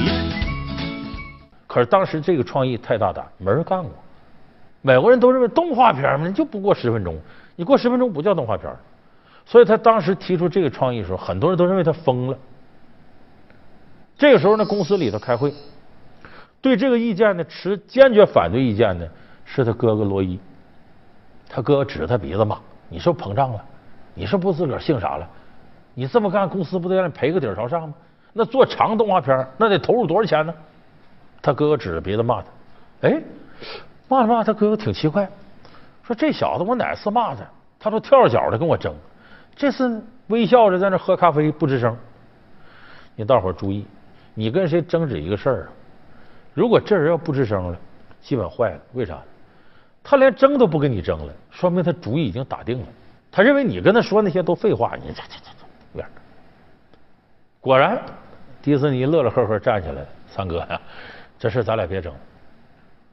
[1.73, 3.89] 可是当时这个创意太大胆，没人干过。
[4.83, 7.17] 美国人都认为动画片嘛，就不过十分钟，
[7.55, 8.71] 你过十分钟不叫动画片。
[9.43, 12.37] 所以他当时提出这个创意的时候，很多人都认为他疯了。
[14.15, 15.51] 这个时候呢，公司里头开会。
[16.61, 19.07] 对这个意见呢，持坚决反对意见呢，
[19.43, 20.39] 是他哥哥罗伊。
[21.49, 23.59] 他哥哥指着他鼻子骂：“你是不膨胀了？
[24.13, 25.27] 你是不自个儿姓啥了？
[25.95, 27.95] 你这么干，公司不得让你赔个底朝上吗？
[28.31, 30.53] 那做长动画片，那得投入多少钱呢？”
[31.43, 32.47] 他哥哥指着鼻子骂他。
[33.01, 33.21] 哎，
[34.07, 35.29] 骂着骂，他哥哥挺奇怪，
[36.03, 37.41] 说：“这小子，我哪次骂他，
[37.77, 38.95] 他都跳着脚的跟我争，
[39.55, 41.95] 这次微笑着在那喝咖啡不吱声。
[43.15, 43.85] 你大伙儿注意，
[44.33, 45.67] 你跟谁争执一个事儿啊？”
[46.55, 47.77] 如果这人要不吱声了，
[48.21, 48.79] 基本坏了。
[48.93, 49.19] 为啥？
[50.01, 52.87] 他连争都不跟你争了，说明他主意已经打定了。
[53.31, 55.51] 他认为你跟他说那些都废话，你这这这
[55.97, 56.05] 这
[57.59, 58.01] 果然，
[58.61, 60.07] 迪士尼乐乐呵呵站起来了。
[60.27, 60.81] 三哥呀，
[61.43, 62.13] 这事咱俩别争，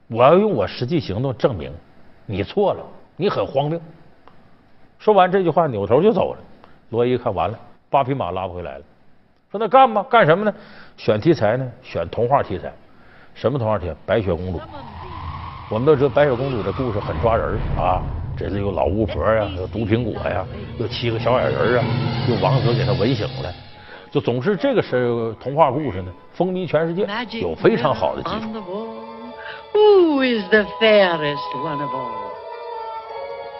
[0.06, 1.72] 我要用我实际行动证明
[2.26, 2.84] 你错了，
[3.16, 3.80] 你很荒谬。
[5.00, 6.38] 说完这句话，扭头就走了。
[6.90, 7.58] 罗伊看完了，
[7.90, 8.84] 八匹马拉不回来了。
[9.50, 10.54] 说那干吧，干什么呢？
[10.96, 11.68] 选题材呢？
[11.82, 12.72] 选童话题材。
[13.34, 13.96] 什么童话题材？
[14.06, 14.60] 白雪公主。
[15.68, 18.00] 我们都知道白雪公主的故事很抓人啊，
[18.36, 20.46] 这是有老巫婆呀，有毒苹果呀，
[20.78, 21.84] 有七个小矮人啊，
[22.28, 23.52] 有王子给她吻醒了，
[24.11, 27.07] 就总是这个是童话故事呢，风靡全世界，
[27.39, 28.63] 有非常好的基础。
[29.73, 32.31] Who is the fairest one of all?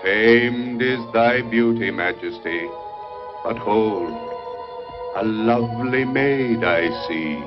[0.04, 2.70] Famed is thy beauty, Majesty,
[3.44, 4.14] but hold,
[5.16, 7.44] a lovely maid I see.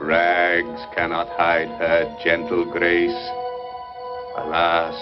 [0.00, 3.30] Rags cannot hide her gentle grace.
[4.38, 4.94] Alas,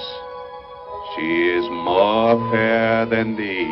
[1.15, 3.67] she is more fair than thee.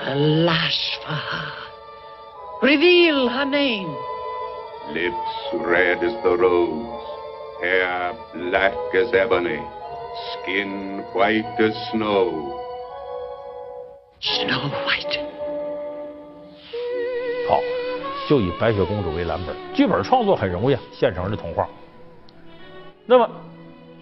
[0.00, 1.63] Alas for her.
[2.61, 3.93] Reveal her name.
[4.93, 5.15] Lips
[5.53, 7.03] red as the rose,
[7.61, 9.59] hair black as ebony,
[10.31, 12.53] skin white as snow.
[14.21, 15.19] Snow White.
[17.47, 17.59] 好，
[18.27, 21.67] 就以白雪公主为蓝本，剧本创作很容易啊，现成的童话。
[23.05, 23.29] 那么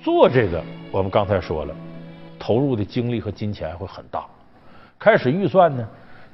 [0.02, 1.76] 做这个，我们刚才说了，
[2.40, 4.26] 投入的精力和金钱会很大。
[5.00, 5.86] 开始预算呢，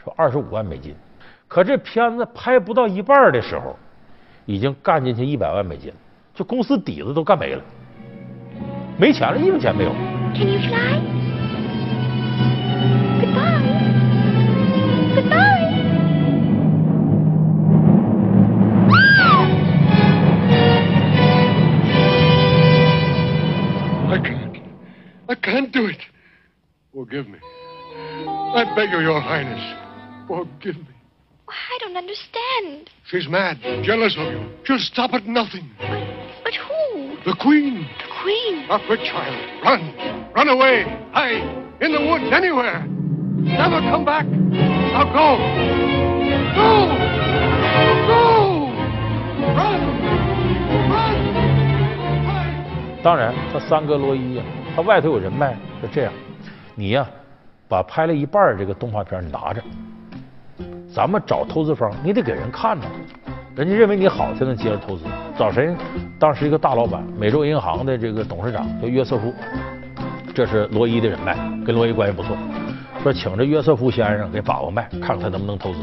[0.04, 0.96] 说二十五万美金，
[1.50, 3.76] 可这片子拍不到一半的时候，
[4.46, 5.92] 已经干进去一百万美金，
[6.36, 7.64] 就公司底子都干没了，
[9.00, 9.92] 没钱了，一分钱没有。
[10.36, 11.02] Can you fly?
[13.20, 13.64] Goodbye.
[15.16, 15.66] Goodbye.
[24.12, 24.62] I can't.
[25.28, 26.00] I can't do it.
[26.94, 27.40] Forgive me.
[28.54, 29.62] I beg you, Your Highness.
[30.28, 30.99] Forgive me.
[31.49, 32.91] I don't understand.
[33.07, 34.49] She's mad, jealous of you.
[34.65, 35.71] She'll stop at nothing.
[35.79, 36.03] But,
[36.43, 37.17] but who?
[37.25, 37.87] The Queen.
[37.99, 38.67] The Queen.
[38.71, 39.37] Up with child.
[39.63, 39.95] Run.
[40.35, 40.85] Run away.
[41.13, 41.45] Hide.
[41.81, 42.87] In the woods, anywhere.
[42.87, 44.27] Never come back.
[44.27, 45.37] Now go.
[46.55, 46.89] Go.
[48.09, 48.71] Go.
[49.55, 49.81] Run.
[50.89, 51.21] Run.
[52.25, 53.03] Hide.
[53.03, 54.43] 当然，他三哥罗伊呀、
[54.75, 56.13] 他外头有人脉，是这样，
[56.75, 57.07] 你呀、
[57.69, 59.63] 把拍了一半这个动画片你拿着，
[60.94, 62.86] 咱们找投资方，你得给人看呢，
[63.56, 65.04] 人家认为你好才能接着投资。
[65.38, 65.74] 找谁？
[66.18, 69.34] 当时一个大老板，美洲银行的这个董事长叫约瑟夫，
[70.34, 72.36] 这是罗伊的人脉，跟罗伊关系不错。
[73.04, 75.80] 说请这约瑟夫先生给把把脉，看看他能不能投资。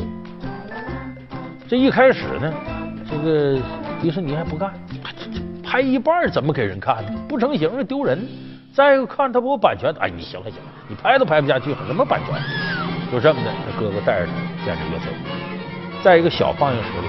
[1.69, 2.53] 这一开始呢，
[3.09, 3.59] 这个
[4.03, 4.73] 迪士尼还不干，
[5.63, 7.13] 拍一半怎么给人看呢？
[7.29, 8.27] 不成形，丢人。
[8.75, 12.86] 再一个看他不有版权，哎，你行了行了，你拍都拍不下去，什么版权？
[13.11, 17.09] 就这么的，他哥哥带着他见着约瑟夫，在一个小放映室里，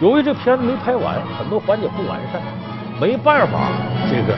[0.00, 2.40] 由于这片子没拍完，很多环节不完善，
[3.00, 3.68] 没办法，
[4.10, 4.36] 这个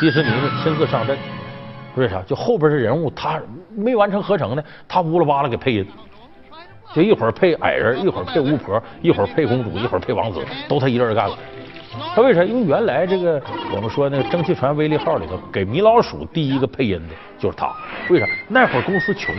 [0.00, 1.16] 迪士尼呢亲自上阵。
[1.96, 2.20] 为啥？
[2.22, 3.40] 就后边的人物他
[3.70, 5.86] 没完成合成呢，他乌拉巴拉给配音，
[6.92, 11.38] 就一会儿配矮人，一会儿配巫婆，一会儿配公主，一会儿配王子，都他一个人干了。
[12.14, 12.42] 他为啥？
[12.42, 13.40] 因为原来这个
[13.74, 17.72] 我们说那个蒸汽船威力号里头给米老鼠第一个配音的就是他。
[18.10, 18.26] 为啥？
[18.48, 19.34] 那会儿公司穷，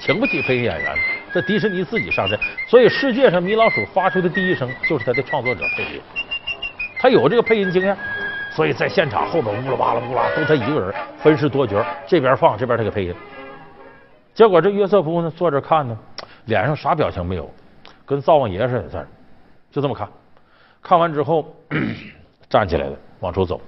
[0.00, 0.94] 请不起配音演员，
[1.32, 6.00] 这迪士尼自己上阵，所以世界上米老鼠发出的第一声就是他的创作者配音，
[7.00, 7.96] 他有这个配音经验。
[8.50, 13.14] 所以在现场后边呜啦吧啦呜啦都他一个人分饰多角，这边放这边他给配音。
[14.34, 15.96] 结果这约瑟夫呢坐这看呢，
[16.46, 17.48] 脸上啥表情没有，
[18.04, 18.98] 跟灶王爷似的在
[19.70, 20.08] 这就这么看。
[20.82, 21.54] 看完之后
[22.48, 23.60] 站起来了往出走，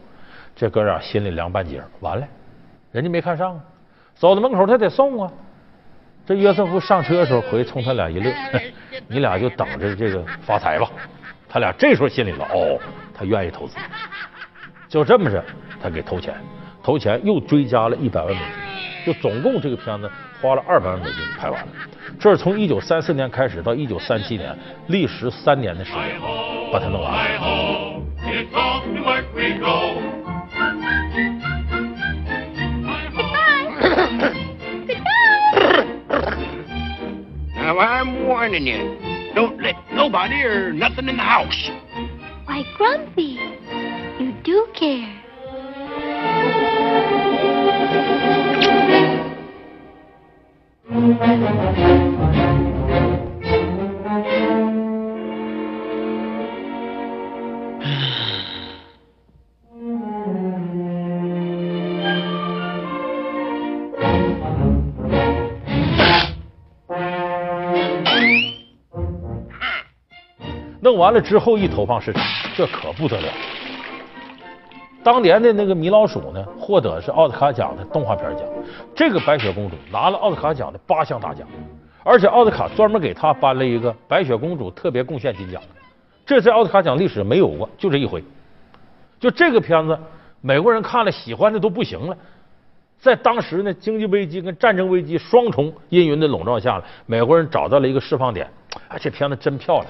[0.57, 2.27] 这哥俩心里凉半截，完了，
[2.93, 3.61] 人家没看上，
[4.15, 5.33] 走到门口他得送啊。
[6.27, 8.33] 这约瑟夫上车的时候回冲他俩一乐，
[9.09, 10.89] 你俩就等着这个发财吧。
[11.49, 12.79] 他俩这时候心里了，哦，
[13.13, 13.77] 他愿意投资。
[14.89, 15.43] 就这么着，
[15.83, 16.35] 他给投钱，
[16.83, 18.41] 投钱又追加了一百万美
[19.05, 20.09] 金，就总共这个片子
[20.41, 21.69] 花了二百万美金拍完了。
[22.19, 24.57] 这是从一九三四年开始到一九三七年，
[24.89, 26.01] 历时三年的时间
[26.73, 28.01] 把它弄完了。
[37.83, 38.99] I'm warning you,
[39.35, 41.71] don't let nobody or nothing in the house.
[42.47, 43.39] Why, Grumpy,
[44.19, 45.09] you do care.
[70.83, 72.23] 弄完了之后一投放市场，
[72.57, 73.29] 这可不得了。
[75.03, 78.47] 当年的那个米老鼠呢，获得是奥斯卡奖的动画片奖。
[78.95, 81.47] 这个白雪公主拿了奥斯卡奖的八项大奖，
[82.05, 85.61] 而且奥斯卡专门给她颁了一个白雪公主特别贡献金奖，
[86.27, 88.23] 这在奥斯卡奖历史没有过，就这一回。
[89.19, 89.99] 就这个片子，
[90.43, 92.17] 美国人看了喜欢的都不行了。
[92.99, 98.47] 在当时呢，经济危机跟战争危机双重阴云的笼罩下了，美国人找到了一个释放点。
[98.89, 99.87] 哎，这片子真漂亮。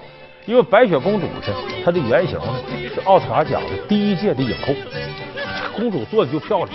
[0.46, 1.52] 因为白雪公主是
[1.84, 2.54] 她的原型呢，
[2.94, 4.74] 是奥斯卡奖的第一届的影后，
[5.76, 6.70] 公主做的就漂亮。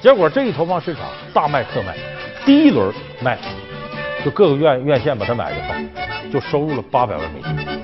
[0.00, 1.96] 结果这一投放市场大卖特卖，
[2.44, 3.38] 第一轮卖
[4.24, 7.80] 就各个院院线把它买的放，就收入了八百万美金。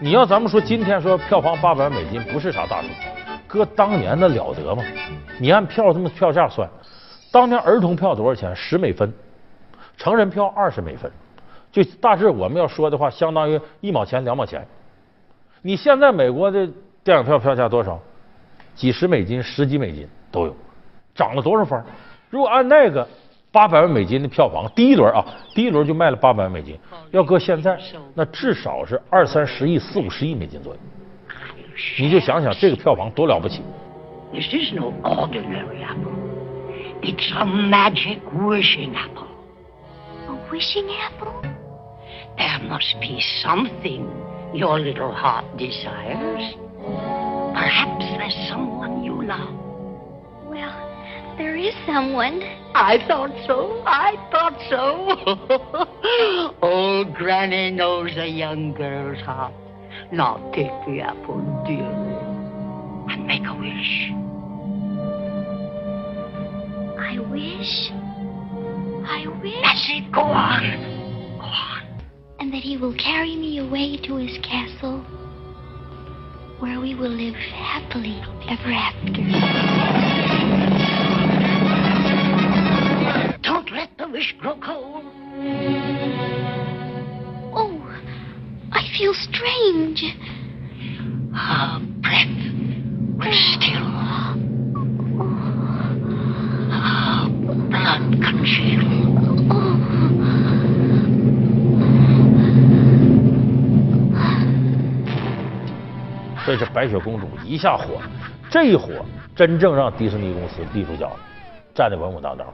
[0.00, 2.88] 你要咱们说今天说票房八百万美金不是啥大数，
[3.46, 4.84] 搁当年那了得吗？
[5.38, 6.68] 你按票这么票价算，
[7.32, 8.54] 当年儿童票多少钱？
[8.54, 9.12] 十美分，
[9.96, 11.10] 成人票二十美分。
[11.74, 14.64] 就大致我们要说的话，相当于一毛钱、两毛钱。
[15.60, 16.68] 你现在美国的
[17.02, 18.00] 电影票票价多少？
[18.76, 20.54] 几十美金、十几美金都有，
[21.16, 21.82] 涨了多少分？
[22.30, 23.08] 如果按那个
[23.50, 26.78] 八百万美金的票房，第一轮啊，第一轮就卖了八百万美金，
[27.10, 27.76] 要搁现在，
[28.14, 30.80] 那至少是二三十亿、四五十亿美金左右。
[31.98, 33.62] 你就想想这个票房多了不起
[34.32, 36.12] ！This is no ordinary apple.
[37.02, 39.26] It's a magic wishing apple.
[40.28, 41.53] A wishing apple?
[42.36, 44.10] There must be something
[44.54, 46.54] your little heart desires.
[47.54, 49.54] Perhaps there's someone you love.
[50.46, 52.42] Well, there is someone.
[52.74, 53.82] I thought so.
[53.86, 56.56] I thought so.
[56.62, 59.54] Old Granny knows a young girl's heart.
[60.12, 61.88] Now take the apple, dearie,
[63.12, 64.12] and make a wish.
[66.98, 67.90] I wish.
[69.06, 69.62] I wish.
[69.62, 70.12] That's it.
[70.12, 70.93] Go on.
[72.44, 74.98] And that he will carry me away to his castle,
[76.58, 79.22] where we will live happily ever after.
[83.40, 85.06] Don't let the wish grow cold.
[87.56, 87.80] Oh,
[88.72, 90.04] I feel strange.
[91.32, 92.28] Her breath
[93.16, 93.88] was still.
[96.70, 97.26] Her
[97.70, 99.33] blood congealed.
[106.44, 108.00] 所以这白雪公主一下火，
[108.50, 108.88] 这一火
[109.34, 111.16] 真正让迪士尼公司立住脚了，
[111.74, 112.46] 站得稳稳当当。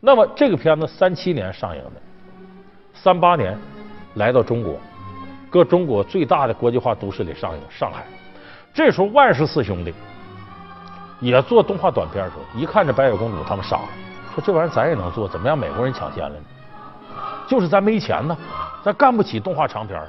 [0.00, 1.92] 那么这个片子三七年上映的，
[2.92, 3.56] 三八年
[4.14, 4.76] 来到中国，
[5.48, 8.04] 搁中国最大的国际化都市里上映，上海。
[8.74, 9.94] 这时候万氏四兄弟
[11.20, 13.88] 也做动画短片的时候，一看这白雪公主，他们傻了，
[14.34, 16.44] 说这玩意儿咱也能做，怎么让美国人抢先了呢？
[17.46, 18.36] 就是咱没钱呢，
[18.82, 20.00] 咱干不起动画长片，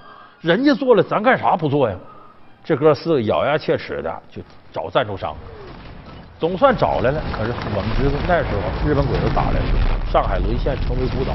[0.42, 1.96] 人家做了，咱干啥不做呀？
[2.70, 5.36] 这哥四个咬牙切齿的就找赞助商，
[6.40, 7.20] 总算找来了。
[7.36, 11.34] 可是我们知道那时候日本鬼子打来了，上海沦陷成为孤岛，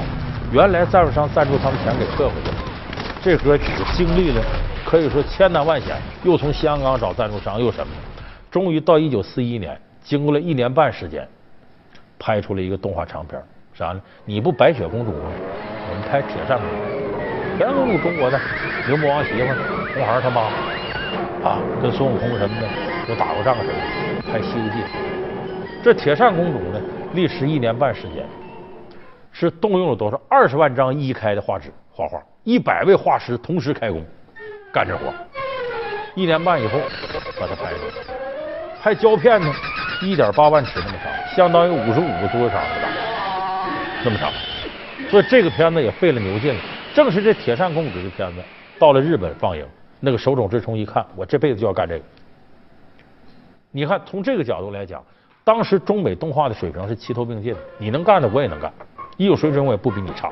[0.53, 2.57] 原来赞助商赞助他们钱给撤回去了。
[3.21, 4.41] 这哥几个经历了
[4.85, 7.93] 可以说千难万险，又从香港找赞助商，又什么，
[8.49, 11.27] 终于到一九四一年，经过了一年半时间，
[12.17, 13.37] 拍出了一个动画长片，
[13.73, 13.99] 啥呢？
[14.23, 15.29] 你不白雪公主吗？
[15.89, 18.39] 我们拍铁扇公主，铁扇公主中国的
[18.87, 19.49] 牛魔王媳妇，
[19.93, 20.43] 红孩他妈
[21.45, 22.67] 啊，跟孙悟空什么的
[23.07, 23.73] 都打过仗似的，
[24.31, 24.79] 拍《西游记》。
[25.83, 26.81] 这铁扇公主呢，
[27.13, 28.25] 历时一年半时间，
[29.31, 30.19] 是动用了多少？
[30.27, 32.19] 二十万张一开的画纸画画。
[32.43, 34.03] 一百位画师同时开工
[34.73, 35.13] 干这活，
[36.15, 36.79] 一年半以后
[37.39, 38.15] 把它拍出来。
[38.81, 39.53] 拍胶片呢，
[40.01, 43.69] 一点八万尺那么长，相当于五十五个足球场那么大，
[44.05, 44.31] 那么长。
[45.11, 46.59] 所以这个片子也费了牛劲了。
[46.95, 48.41] 正是这铁扇公主的片子
[48.79, 49.63] 到了日本放映，
[49.99, 52.03] 那个手冢治虫一看，我这辈子就要干这个。
[53.71, 55.03] 你看，从这个角度来讲，
[55.43, 58.71] 当时中美动画的水平是齐头并进的，你能干的我也能干，
[59.17, 60.29] 一有水准我也不比你差。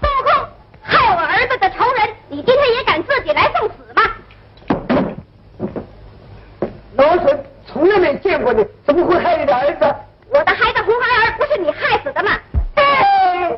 [0.00, 0.46] 暴扣，
[0.82, 4.02] 害我儿子的仇人你今天也敢自己来送死吗？
[6.96, 9.94] 老孙从来没见过你，怎么会害你的儿子？
[10.30, 12.30] 我的孩子红孩儿不是你害死的吗？
[12.74, 13.56] 哎，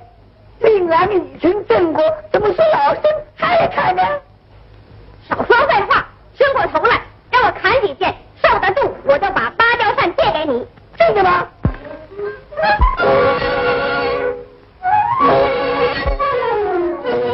[0.61, 4.03] 命案已成正果，怎么说老孙害他呢？
[5.29, 10.65] 少说废话，伸过头来，让我砍几剑，受得住我就把芭蕉扇借给你，
[10.97, 11.49] 真的吗？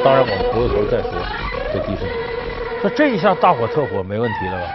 [0.05, 1.11] 当然，我们回过头再说
[1.72, 2.11] 这迪士尼。
[2.83, 4.66] 那这一下大火特火没问题了吧？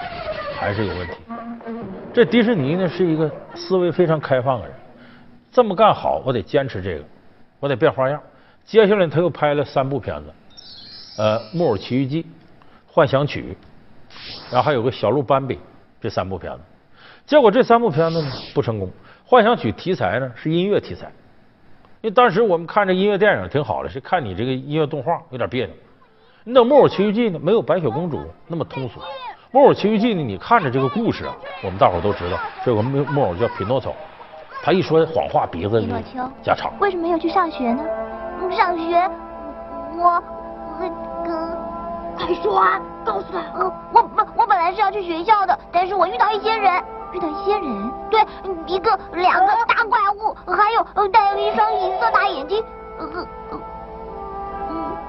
[0.60, 1.16] 还是有问题。
[2.14, 4.76] 这迪士尼呢是一个思维非常开放的人，
[5.52, 7.04] 这么干好，我得坚持这个，
[7.60, 8.22] 我得变花样。
[8.64, 10.34] 接下来他又拍了三部片子，
[11.18, 12.24] 呃，《木偶奇遇记》
[12.98, 13.56] 《幻想曲》，
[14.52, 15.54] 然后还有个《小鹿斑比》
[16.02, 16.60] 这三部片子。
[17.28, 18.88] 结果这三部片子呢不成功，
[19.24, 21.06] 《幻想曲》题材呢是音乐题材。
[22.02, 25.76] 因为当时我们看这音乐电影挺好的，是看你这个音乐动画有点别扭。
[26.44, 29.00] 你等《木偶奇遇记》呢，没有白雪公主那么通俗。
[29.52, 33.94] 《木偶奇遇记》呢，你看着这个故事啊，我们大伙都知道，这有个木木偶叫匹诺曹，
[34.64, 35.88] 他一说谎话鼻子就
[36.42, 36.74] 加长。
[36.80, 37.84] 为什么要去上学呢？
[38.50, 39.08] 上学，
[40.00, 40.37] 我那个，
[42.18, 43.40] 快说啊，告诉他。
[43.94, 46.84] 我我我本来是要去学校的，但是我遇到一些人。
[47.14, 48.20] 遇到一些人，对，
[48.66, 52.62] 一个、两个大怪物，还有戴了一双银色大眼睛。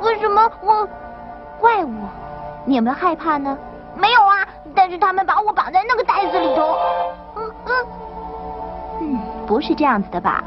[0.00, 0.88] 为什么我
[1.58, 1.90] 怪物？
[2.64, 3.58] 你有没有害怕呢？
[3.96, 6.78] 没有啊，但是他们把我绑在那个袋子里头。
[7.34, 7.86] 嗯嗯
[9.00, 10.44] 嗯，不是这样子的吧？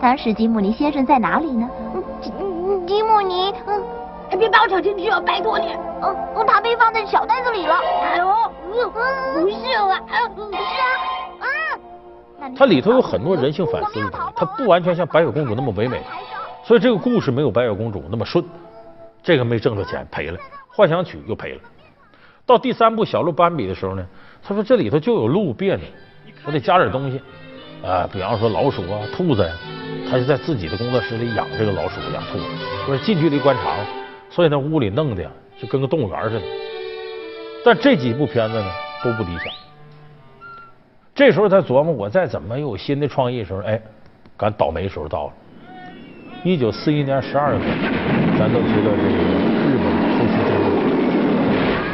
[0.00, 1.68] 当时吉姆尼先生在哪里呢？
[2.22, 2.32] 吉
[2.86, 3.82] 吉姆尼，嗯，
[4.36, 5.76] 别把我扯进去啊，拜托你。
[6.02, 7.74] 嗯，他被放在小袋子里了。
[8.02, 8.26] 哎呦。
[8.72, 11.44] 不是啊，不是啊，
[12.40, 12.48] 啊！
[12.56, 16.00] 它里头有很多人性反思的东西，它不完全像白雪公主那么唯美，
[16.64, 18.42] 所以这个故事没有白雪公主那么顺。
[19.22, 20.38] 这个没挣着钱，赔了；
[20.74, 21.60] 幻想曲又赔了。
[22.46, 24.06] 到第三部小鹿斑比的时候呢，
[24.42, 25.84] 他说这里头就有鹿别扭，
[26.46, 27.20] 我得加点东西
[27.84, 29.52] 啊，比方说老鼠啊、兔子呀，
[30.10, 32.44] 他就在自己的工作室里养这个老鼠、养兔子，
[32.86, 33.76] 说近距离观察，
[34.32, 35.30] 所以那屋里弄的呀
[35.60, 36.42] 就跟个动物园似的。
[37.64, 38.64] 但这几部片子呢
[39.04, 39.46] 都不理想。
[41.14, 43.78] 这时候他琢磨，我再怎么有新的创意的时候，哎，
[44.36, 45.32] 赶倒霉时候到了。
[46.42, 47.68] 一九四一年十二月份，
[48.38, 49.18] 咱都知道这个
[49.68, 49.84] 日本
[50.16, 50.66] 偷袭中国，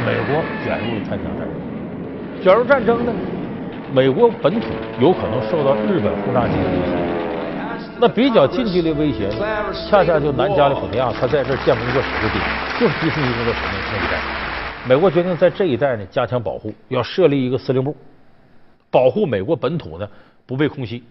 [0.07, 1.51] 美国卷入太平洋战争。
[2.41, 3.11] 卷入战争呢，
[3.93, 4.67] 美国本土
[5.01, 7.28] 有可能受到日本轰炸机的威胁。
[8.01, 9.45] 那比较近距离威胁呢，
[9.89, 14.21] 恰恰就南加利福尼亚，他在这建工作室的地方，就是迪士尼工作室那那一带。
[14.87, 17.93] 美国决定在这一带呢加强保护，要设立一个司令部，
[18.89, 20.07] 保护美国本土呢
[20.45, 21.03] 不被空袭。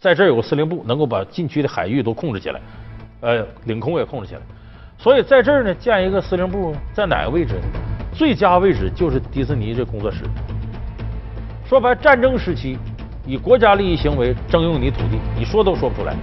[0.00, 2.60] 在这有个司令部，能够把禁区的海域都控制起来，
[3.20, 4.40] 呃，领空也控制起来。
[4.98, 7.80] 所以在这儿呢建一个司令部，在哪个位置呢？
[8.12, 10.24] 最佳位置就是迪士尼这工作室。
[11.64, 12.76] 说白，战争时期
[13.26, 16.14] 以国家利益行为征用你土地，你说都说不出来。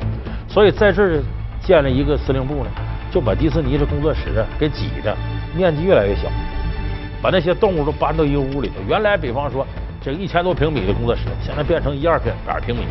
[0.48, 1.24] 所以在这儿
[1.62, 2.70] 建了一个司令部呢，
[3.12, 5.16] 就把迪士尼这工作室啊给挤的
[5.56, 6.30] 面积越来越小。
[7.22, 8.76] 把那些动物都搬到一个屋里头。
[8.88, 9.66] 原来比方说
[10.02, 12.82] 这个一千多平米的工作室，现在变成一二平百平米，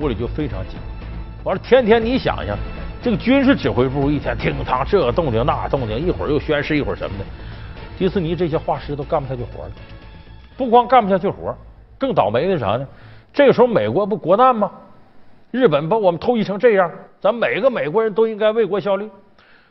[0.00, 0.76] 屋里就非常挤。
[1.44, 2.56] 完了，天天你想想，
[3.00, 7.24] 这个军事指挥部一天听堂这动静那动静，一会儿又宣誓，一会儿什么的，
[7.96, 9.70] 迪士尼这些画师都干不下去活了。
[10.56, 11.56] 不光干不下去活，
[11.96, 12.86] 更倒霉的是啥呢？
[13.36, 14.70] 这个时候美国不国难吗？
[15.50, 19.10] 日本把我们偷袭成这样，咱每个美国人都应该为国效力。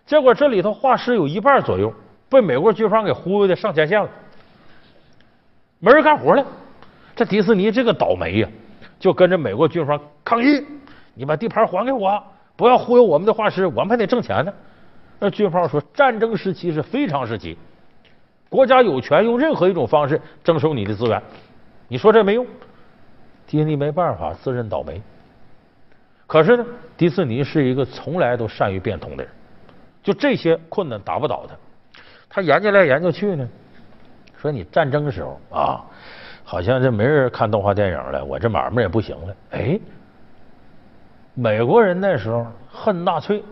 [0.05, 1.91] 结果这里头画师有一半左右
[2.29, 4.07] 被美国军方给忽悠的上前线了，
[5.79, 6.45] 没人干活了。
[7.15, 8.49] 这迪士尼这个倒霉呀，
[8.99, 10.63] 就跟着美国军方抗议。
[11.15, 12.21] 你把地盘还给我，
[12.55, 14.53] 不要忽悠我们的画师，我们还得挣钱呢。
[15.17, 17.57] 那军方说，战争时期是非常时期，
[18.47, 21.19] 国家有权用任何一种方式征收你的资源。
[21.87, 22.45] 你说这没用，
[23.47, 25.01] 迪士尼没办法，自认倒霉。
[26.27, 26.65] 可是呢，
[26.97, 29.31] 迪士尼是一个从来都善于变通的人，
[30.03, 31.55] 就这些困难打不倒他。
[32.29, 33.47] 他研究来研究去呢，
[34.37, 35.85] 说你战争的时候啊，
[36.43, 39.35] 好像这没人看动画电影了，我这买卖也不行了。
[39.51, 39.79] 哎。
[41.37, 43.43] 美国人那时候恨纳粹，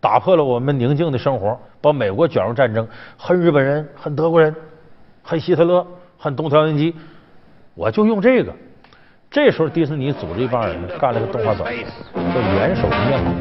[0.00, 2.82] 打破了我们宁静的生活，把美国卷入战争；
[3.18, 4.56] 恨日本人，恨德国人，
[5.22, 5.86] 恨希特勒，
[6.16, 6.96] 恨东条英机。
[7.76, 8.52] 我就用这个。
[9.30, 13.34] 这时候，迪士尼组织一帮人干了个动画短片，叫《元首面孔》。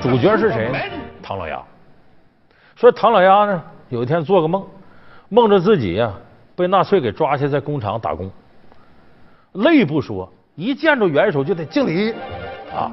[0.00, 0.78] 主角是谁呢？
[1.22, 1.60] 唐老鸭。
[2.76, 4.66] 说唐老鸭呢，有一天做个梦，
[5.28, 6.12] 梦着自己呀
[6.54, 8.30] 被纳粹给抓去，在工厂打工，
[9.52, 12.12] 累不说，一见着元首就得敬礼。
[12.74, 12.92] 啊，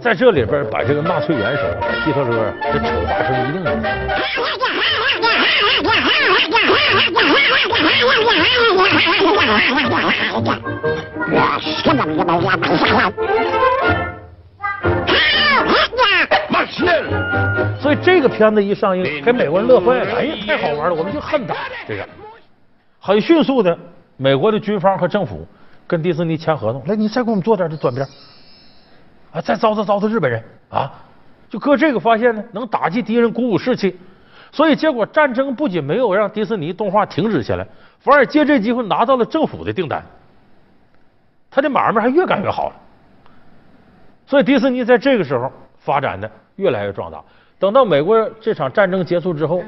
[0.00, 1.62] 在这里边把这个纳粹元首
[2.04, 3.72] 希特勒这丑化成一定的。
[17.80, 20.16] 所以这个片子一上映，给美国人乐坏了。
[20.16, 21.54] 哎呀，太好玩了，我们就恨他。
[21.86, 22.08] 这个
[22.98, 23.78] 很迅速的，
[24.16, 25.46] 美国的军方和政府
[25.86, 28.06] 跟迪士尼签合同，来，你再给我们做点这短片。
[29.32, 30.90] 啊，再糟蹋糟蹋日本人啊！
[31.48, 33.96] 就搁这个发现呢，能打击敌人，鼓舞士气。
[34.50, 37.66] 所以结果战争不仅没有让迪士尼动画停止下来，
[38.00, 40.02] 反而借这机会拿到了政府的订单。
[41.50, 42.76] 他的买卖还越干越好了。
[44.26, 47.22] 所以迪士尼在这个时候发展的越来越壮大。
[47.58, 49.62] 等到美国这场战争结束之后，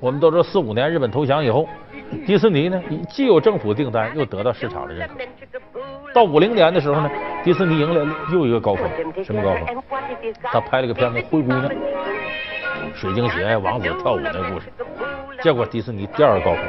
[0.00, 1.68] 我们都知道四五年日本投降以后，
[2.26, 5.14] 迪士尼呢既有政府订单，又得到市场的认可。
[6.14, 7.10] 到五零年的时候呢，
[7.42, 8.88] 迪士尼迎来了又一个高峰，
[9.22, 9.66] 什么高峰？
[10.44, 11.68] 他拍了个片子《灰姑娘》，
[12.94, 14.72] 水晶鞋王子跳舞那故事。
[15.42, 16.62] 结果迪士尼第二个高峰。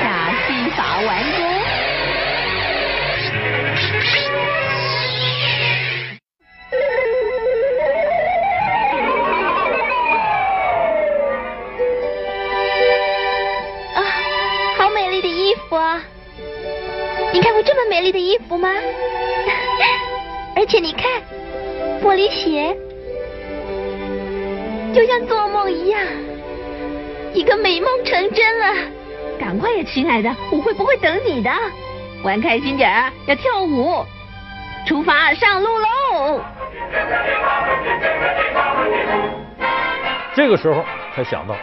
[0.00, 1.38] 下，戏法完工。
[17.32, 18.68] 你看过这么美丽的衣服吗？
[20.56, 21.04] 而且你看，
[22.02, 22.76] 玻璃鞋，
[24.92, 26.00] 就像做梦一样，
[27.32, 28.74] 一个美梦成真了。
[29.38, 31.50] 赶快呀，亲爱的，舞会不会等你的。
[32.22, 34.04] 玩开心点啊，要跳舞。
[34.86, 36.40] 出发上路喽！
[40.34, 40.84] 这个时候
[41.14, 41.54] 才想到，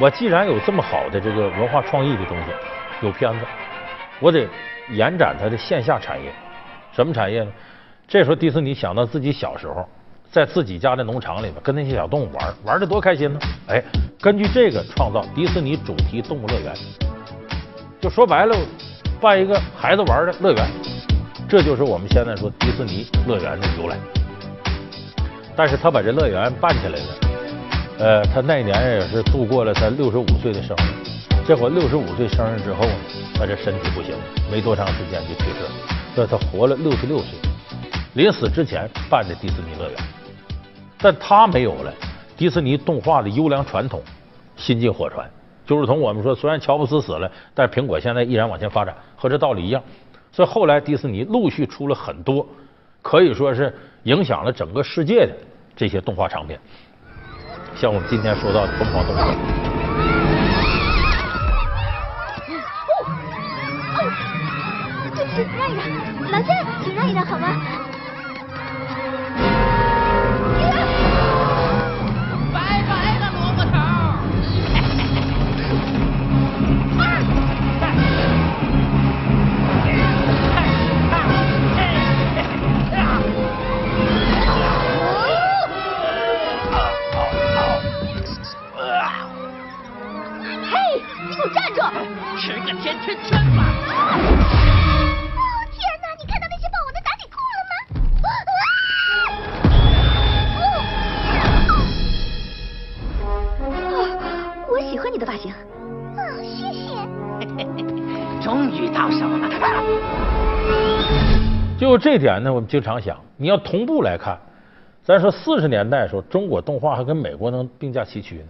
[0.00, 2.44] 我既然有这么好的这个文化创意的东西，
[3.02, 3.40] 有片子，
[4.20, 4.48] 我得。
[4.90, 6.30] 延展它的线下产业，
[6.92, 7.50] 什么产业呢？
[8.08, 9.88] 这时候迪士尼想到自己小时候
[10.28, 13.38] 在自己家的农场里边跟那些小动物玩，玩的多开心呢！
[13.68, 13.80] 哎，
[14.20, 16.74] 根据这个创造迪士尼主题动物乐园，
[18.00, 18.54] 就说白了，
[19.20, 20.66] 办一个孩子玩的乐园，
[21.48, 23.96] 这就是我们现在说迪士尼乐园的由来。
[25.56, 27.18] 但是他把这乐园办起来了，
[27.98, 31.11] 呃，他那年也是度过了他六十五岁的生日，
[31.44, 32.94] 结果六十五岁生日之后呢？
[33.34, 34.14] 他这身体不行，
[34.50, 35.70] 没多长时间就去世了。
[36.14, 37.36] 所以他活了六十六岁，
[38.14, 39.98] 临死之前办的迪士尼乐园。
[40.98, 41.92] 但他没有了
[42.36, 44.00] 迪士尼动画的优良传统，
[44.56, 45.28] 新进火传。
[45.66, 49.82] 就如同我们说，虽然乔布斯死了，但是苹果现在依然往前发展，和这道理一样。
[50.30, 52.46] 所以后来迪士尼陆续出了很多，
[53.02, 55.32] 可以说是影响了整个世界的
[55.74, 56.58] 这些动画长片，
[57.74, 59.68] 像我们今天说到的《疯狂动物》。
[65.34, 66.54] 请让一让，劳驾，
[66.84, 67.48] 请让一让好吗？
[92.38, 93.62] 吃个甜甜圈吧！
[93.88, 94.61] 啊。
[105.32, 105.50] 发型。
[105.50, 105.56] 啊，
[106.42, 106.92] 谢谢。
[108.44, 109.48] 终于到手了。
[111.80, 114.38] 就这点呢，我们经常想，你要同步来看，
[115.02, 118.44] 咱说四十年代的时候，中国动画还跟美国能并驾齐驱呢。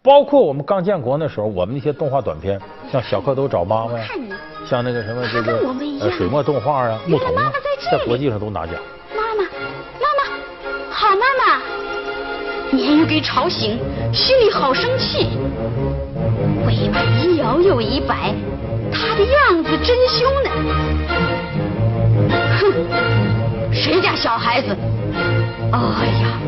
[0.00, 2.60] 包括我们刚建国那时候，我们那些动画短片，
[2.92, 4.06] 像小蝌蚪找妈妈呀，
[4.66, 5.58] 像那个什么这个
[6.00, 7.50] 呃水墨动画啊、牧童啊，
[7.90, 8.76] 在国际上都拿奖。
[12.84, 13.78] 鲶鱼给吵醒，
[14.12, 15.26] 心里好生气，
[16.66, 18.34] 尾巴一摇又一摆，
[18.92, 20.50] 他的样子真凶呢。
[22.60, 22.74] 哼，
[23.72, 24.76] 谁家小孩子？
[25.72, 25.78] 哎
[26.20, 26.38] 呀，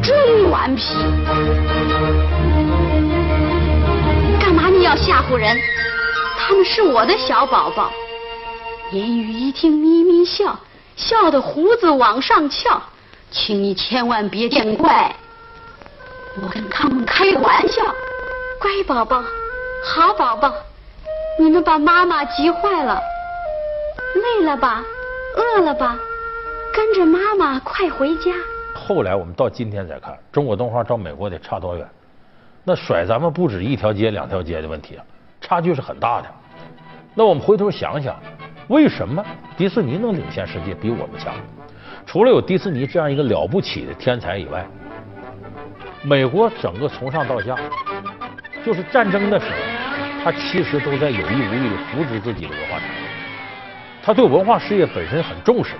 [0.00, 0.94] 真顽皮！
[4.38, 5.58] 干嘛你要吓唬人？
[6.38, 7.90] 他们是我的小宝宝。
[8.92, 10.56] 言语一听咪咪笑，
[10.94, 12.80] 笑得胡子往上翘，
[13.32, 15.12] 请你千万别见怪。
[16.36, 17.82] 我跟他们开个玩笑，
[18.60, 19.20] 乖宝宝，
[19.84, 20.54] 好宝宝，
[21.38, 23.00] 你们把妈妈急坏了，
[24.14, 24.84] 累了吧，
[25.36, 25.98] 饿了吧，
[26.72, 28.30] 跟着妈妈快回家。
[28.74, 31.84] 后来我们到今天再看，中国动画到美国得差多远？
[32.62, 35.04] 那甩咱们不止一条街、两条街的问题啊，
[35.40, 36.28] 差距是很大的。
[37.12, 38.14] 那我们回头想想，
[38.68, 39.24] 为什么
[39.56, 41.34] 迪士尼能领先世界，比我们强？
[42.06, 44.64] 除了有迪士尼这样一个了不起的天才以外，
[46.02, 47.54] 美国整个从上到下，
[48.64, 52.94] 就是战争的时候，他其实都在有意无意的扶植自己的文化产业，
[54.02, 55.74] 他对文化事业本身很重视。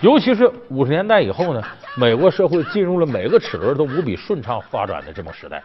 [0.00, 1.62] 尤其是五十年代以后呢，
[1.96, 5.62] 美国社会进入了每个齿轮都无比顺畅发展的这么时代，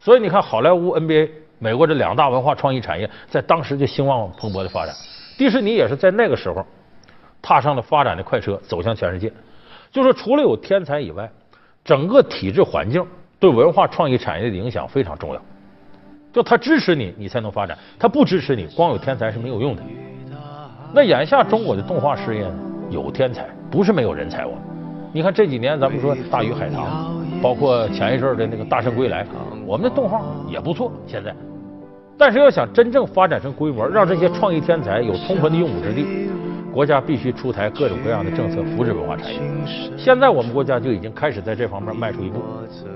[0.00, 1.30] 所以你看好莱坞、NBA、
[1.60, 4.92] 美国这两大文化创意产业在当时就兴旺蓬勃的发展。
[5.38, 6.66] 迪士尼也是在那个时候
[7.40, 9.32] 踏上了发展的快车，走向全世界。
[9.92, 11.30] 就是除了有天才以外，
[11.84, 13.04] 整个体制环境
[13.38, 15.42] 对文化创意产业的影响非常重要。
[16.32, 19.82] 就他支持你，你才能发展；他不支持你，光有天才是没有用的。
[20.92, 22.44] 那眼下中国的动画事业？
[22.90, 24.44] 有天才，不是没有人才。
[24.44, 24.52] 我，
[25.12, 29.24] 你看这几年咱们说《大鱼海棠》，包括前一阵的那个《大圣归来》，
[29.64, 30.92] 我们的动画也不错。
[31.06, 31.32] 现在，
[32.18, 36.04] 但是要想真正发展成规模，让这些创意天才有充分的用武之地，
[36.72, 39.40] 国家必须出台各种各样的政策扶持文化产业。
[39.96, 42.42] 现在我们国家就已经开始在这方面迈出一步。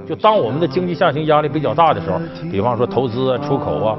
[0.07, 2.21] 就当我们的经济下行压力比较大的时候，
[2.51, 3.99] 比方说投资啊、出口啊，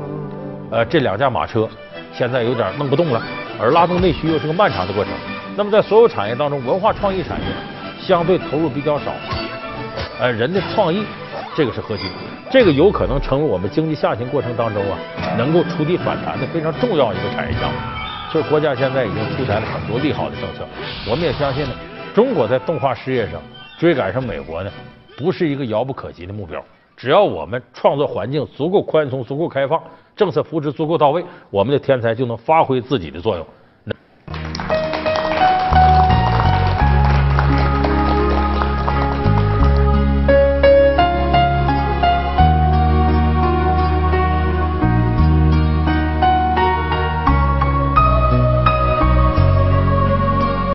[0.72, 1.68] 呃，这两驾马车
[2.14, 3.22] 现在有点弄不动了，
[3.60, 5.14] 而拉动内需又是个漫长的过程。
[5.58, 7.46] 那么在所有产业当中，文化创意产业
[8.00, 9.12] 相对投入比较少，
[10.20, 11.04] 呃，人的创意
[11.56, 12.08] 这个是核心，
[12.50, 14.98] 这个有可能成为我们经济下行过程当中啊
[15.38, 18.05] 能够触底反弹的非常重要一个产业项目。
[18.36, 20.68] 所以国家现在已经出台了很多利好的政策，
[21.10, 21.72] 我们也相信呢，
[22.14, 23.42] 中国在动画事业上
[23.78, 24.70] 追赶上美国呢，
[25.16, 26.62] 不是一个遥不可及的目标。
[26.98, 29.82] 只要我们创作环境足够宽松、足够开放，
[30.18, 33.48] 政策扶持足够到位，我们的天才就能发挥自己的作用。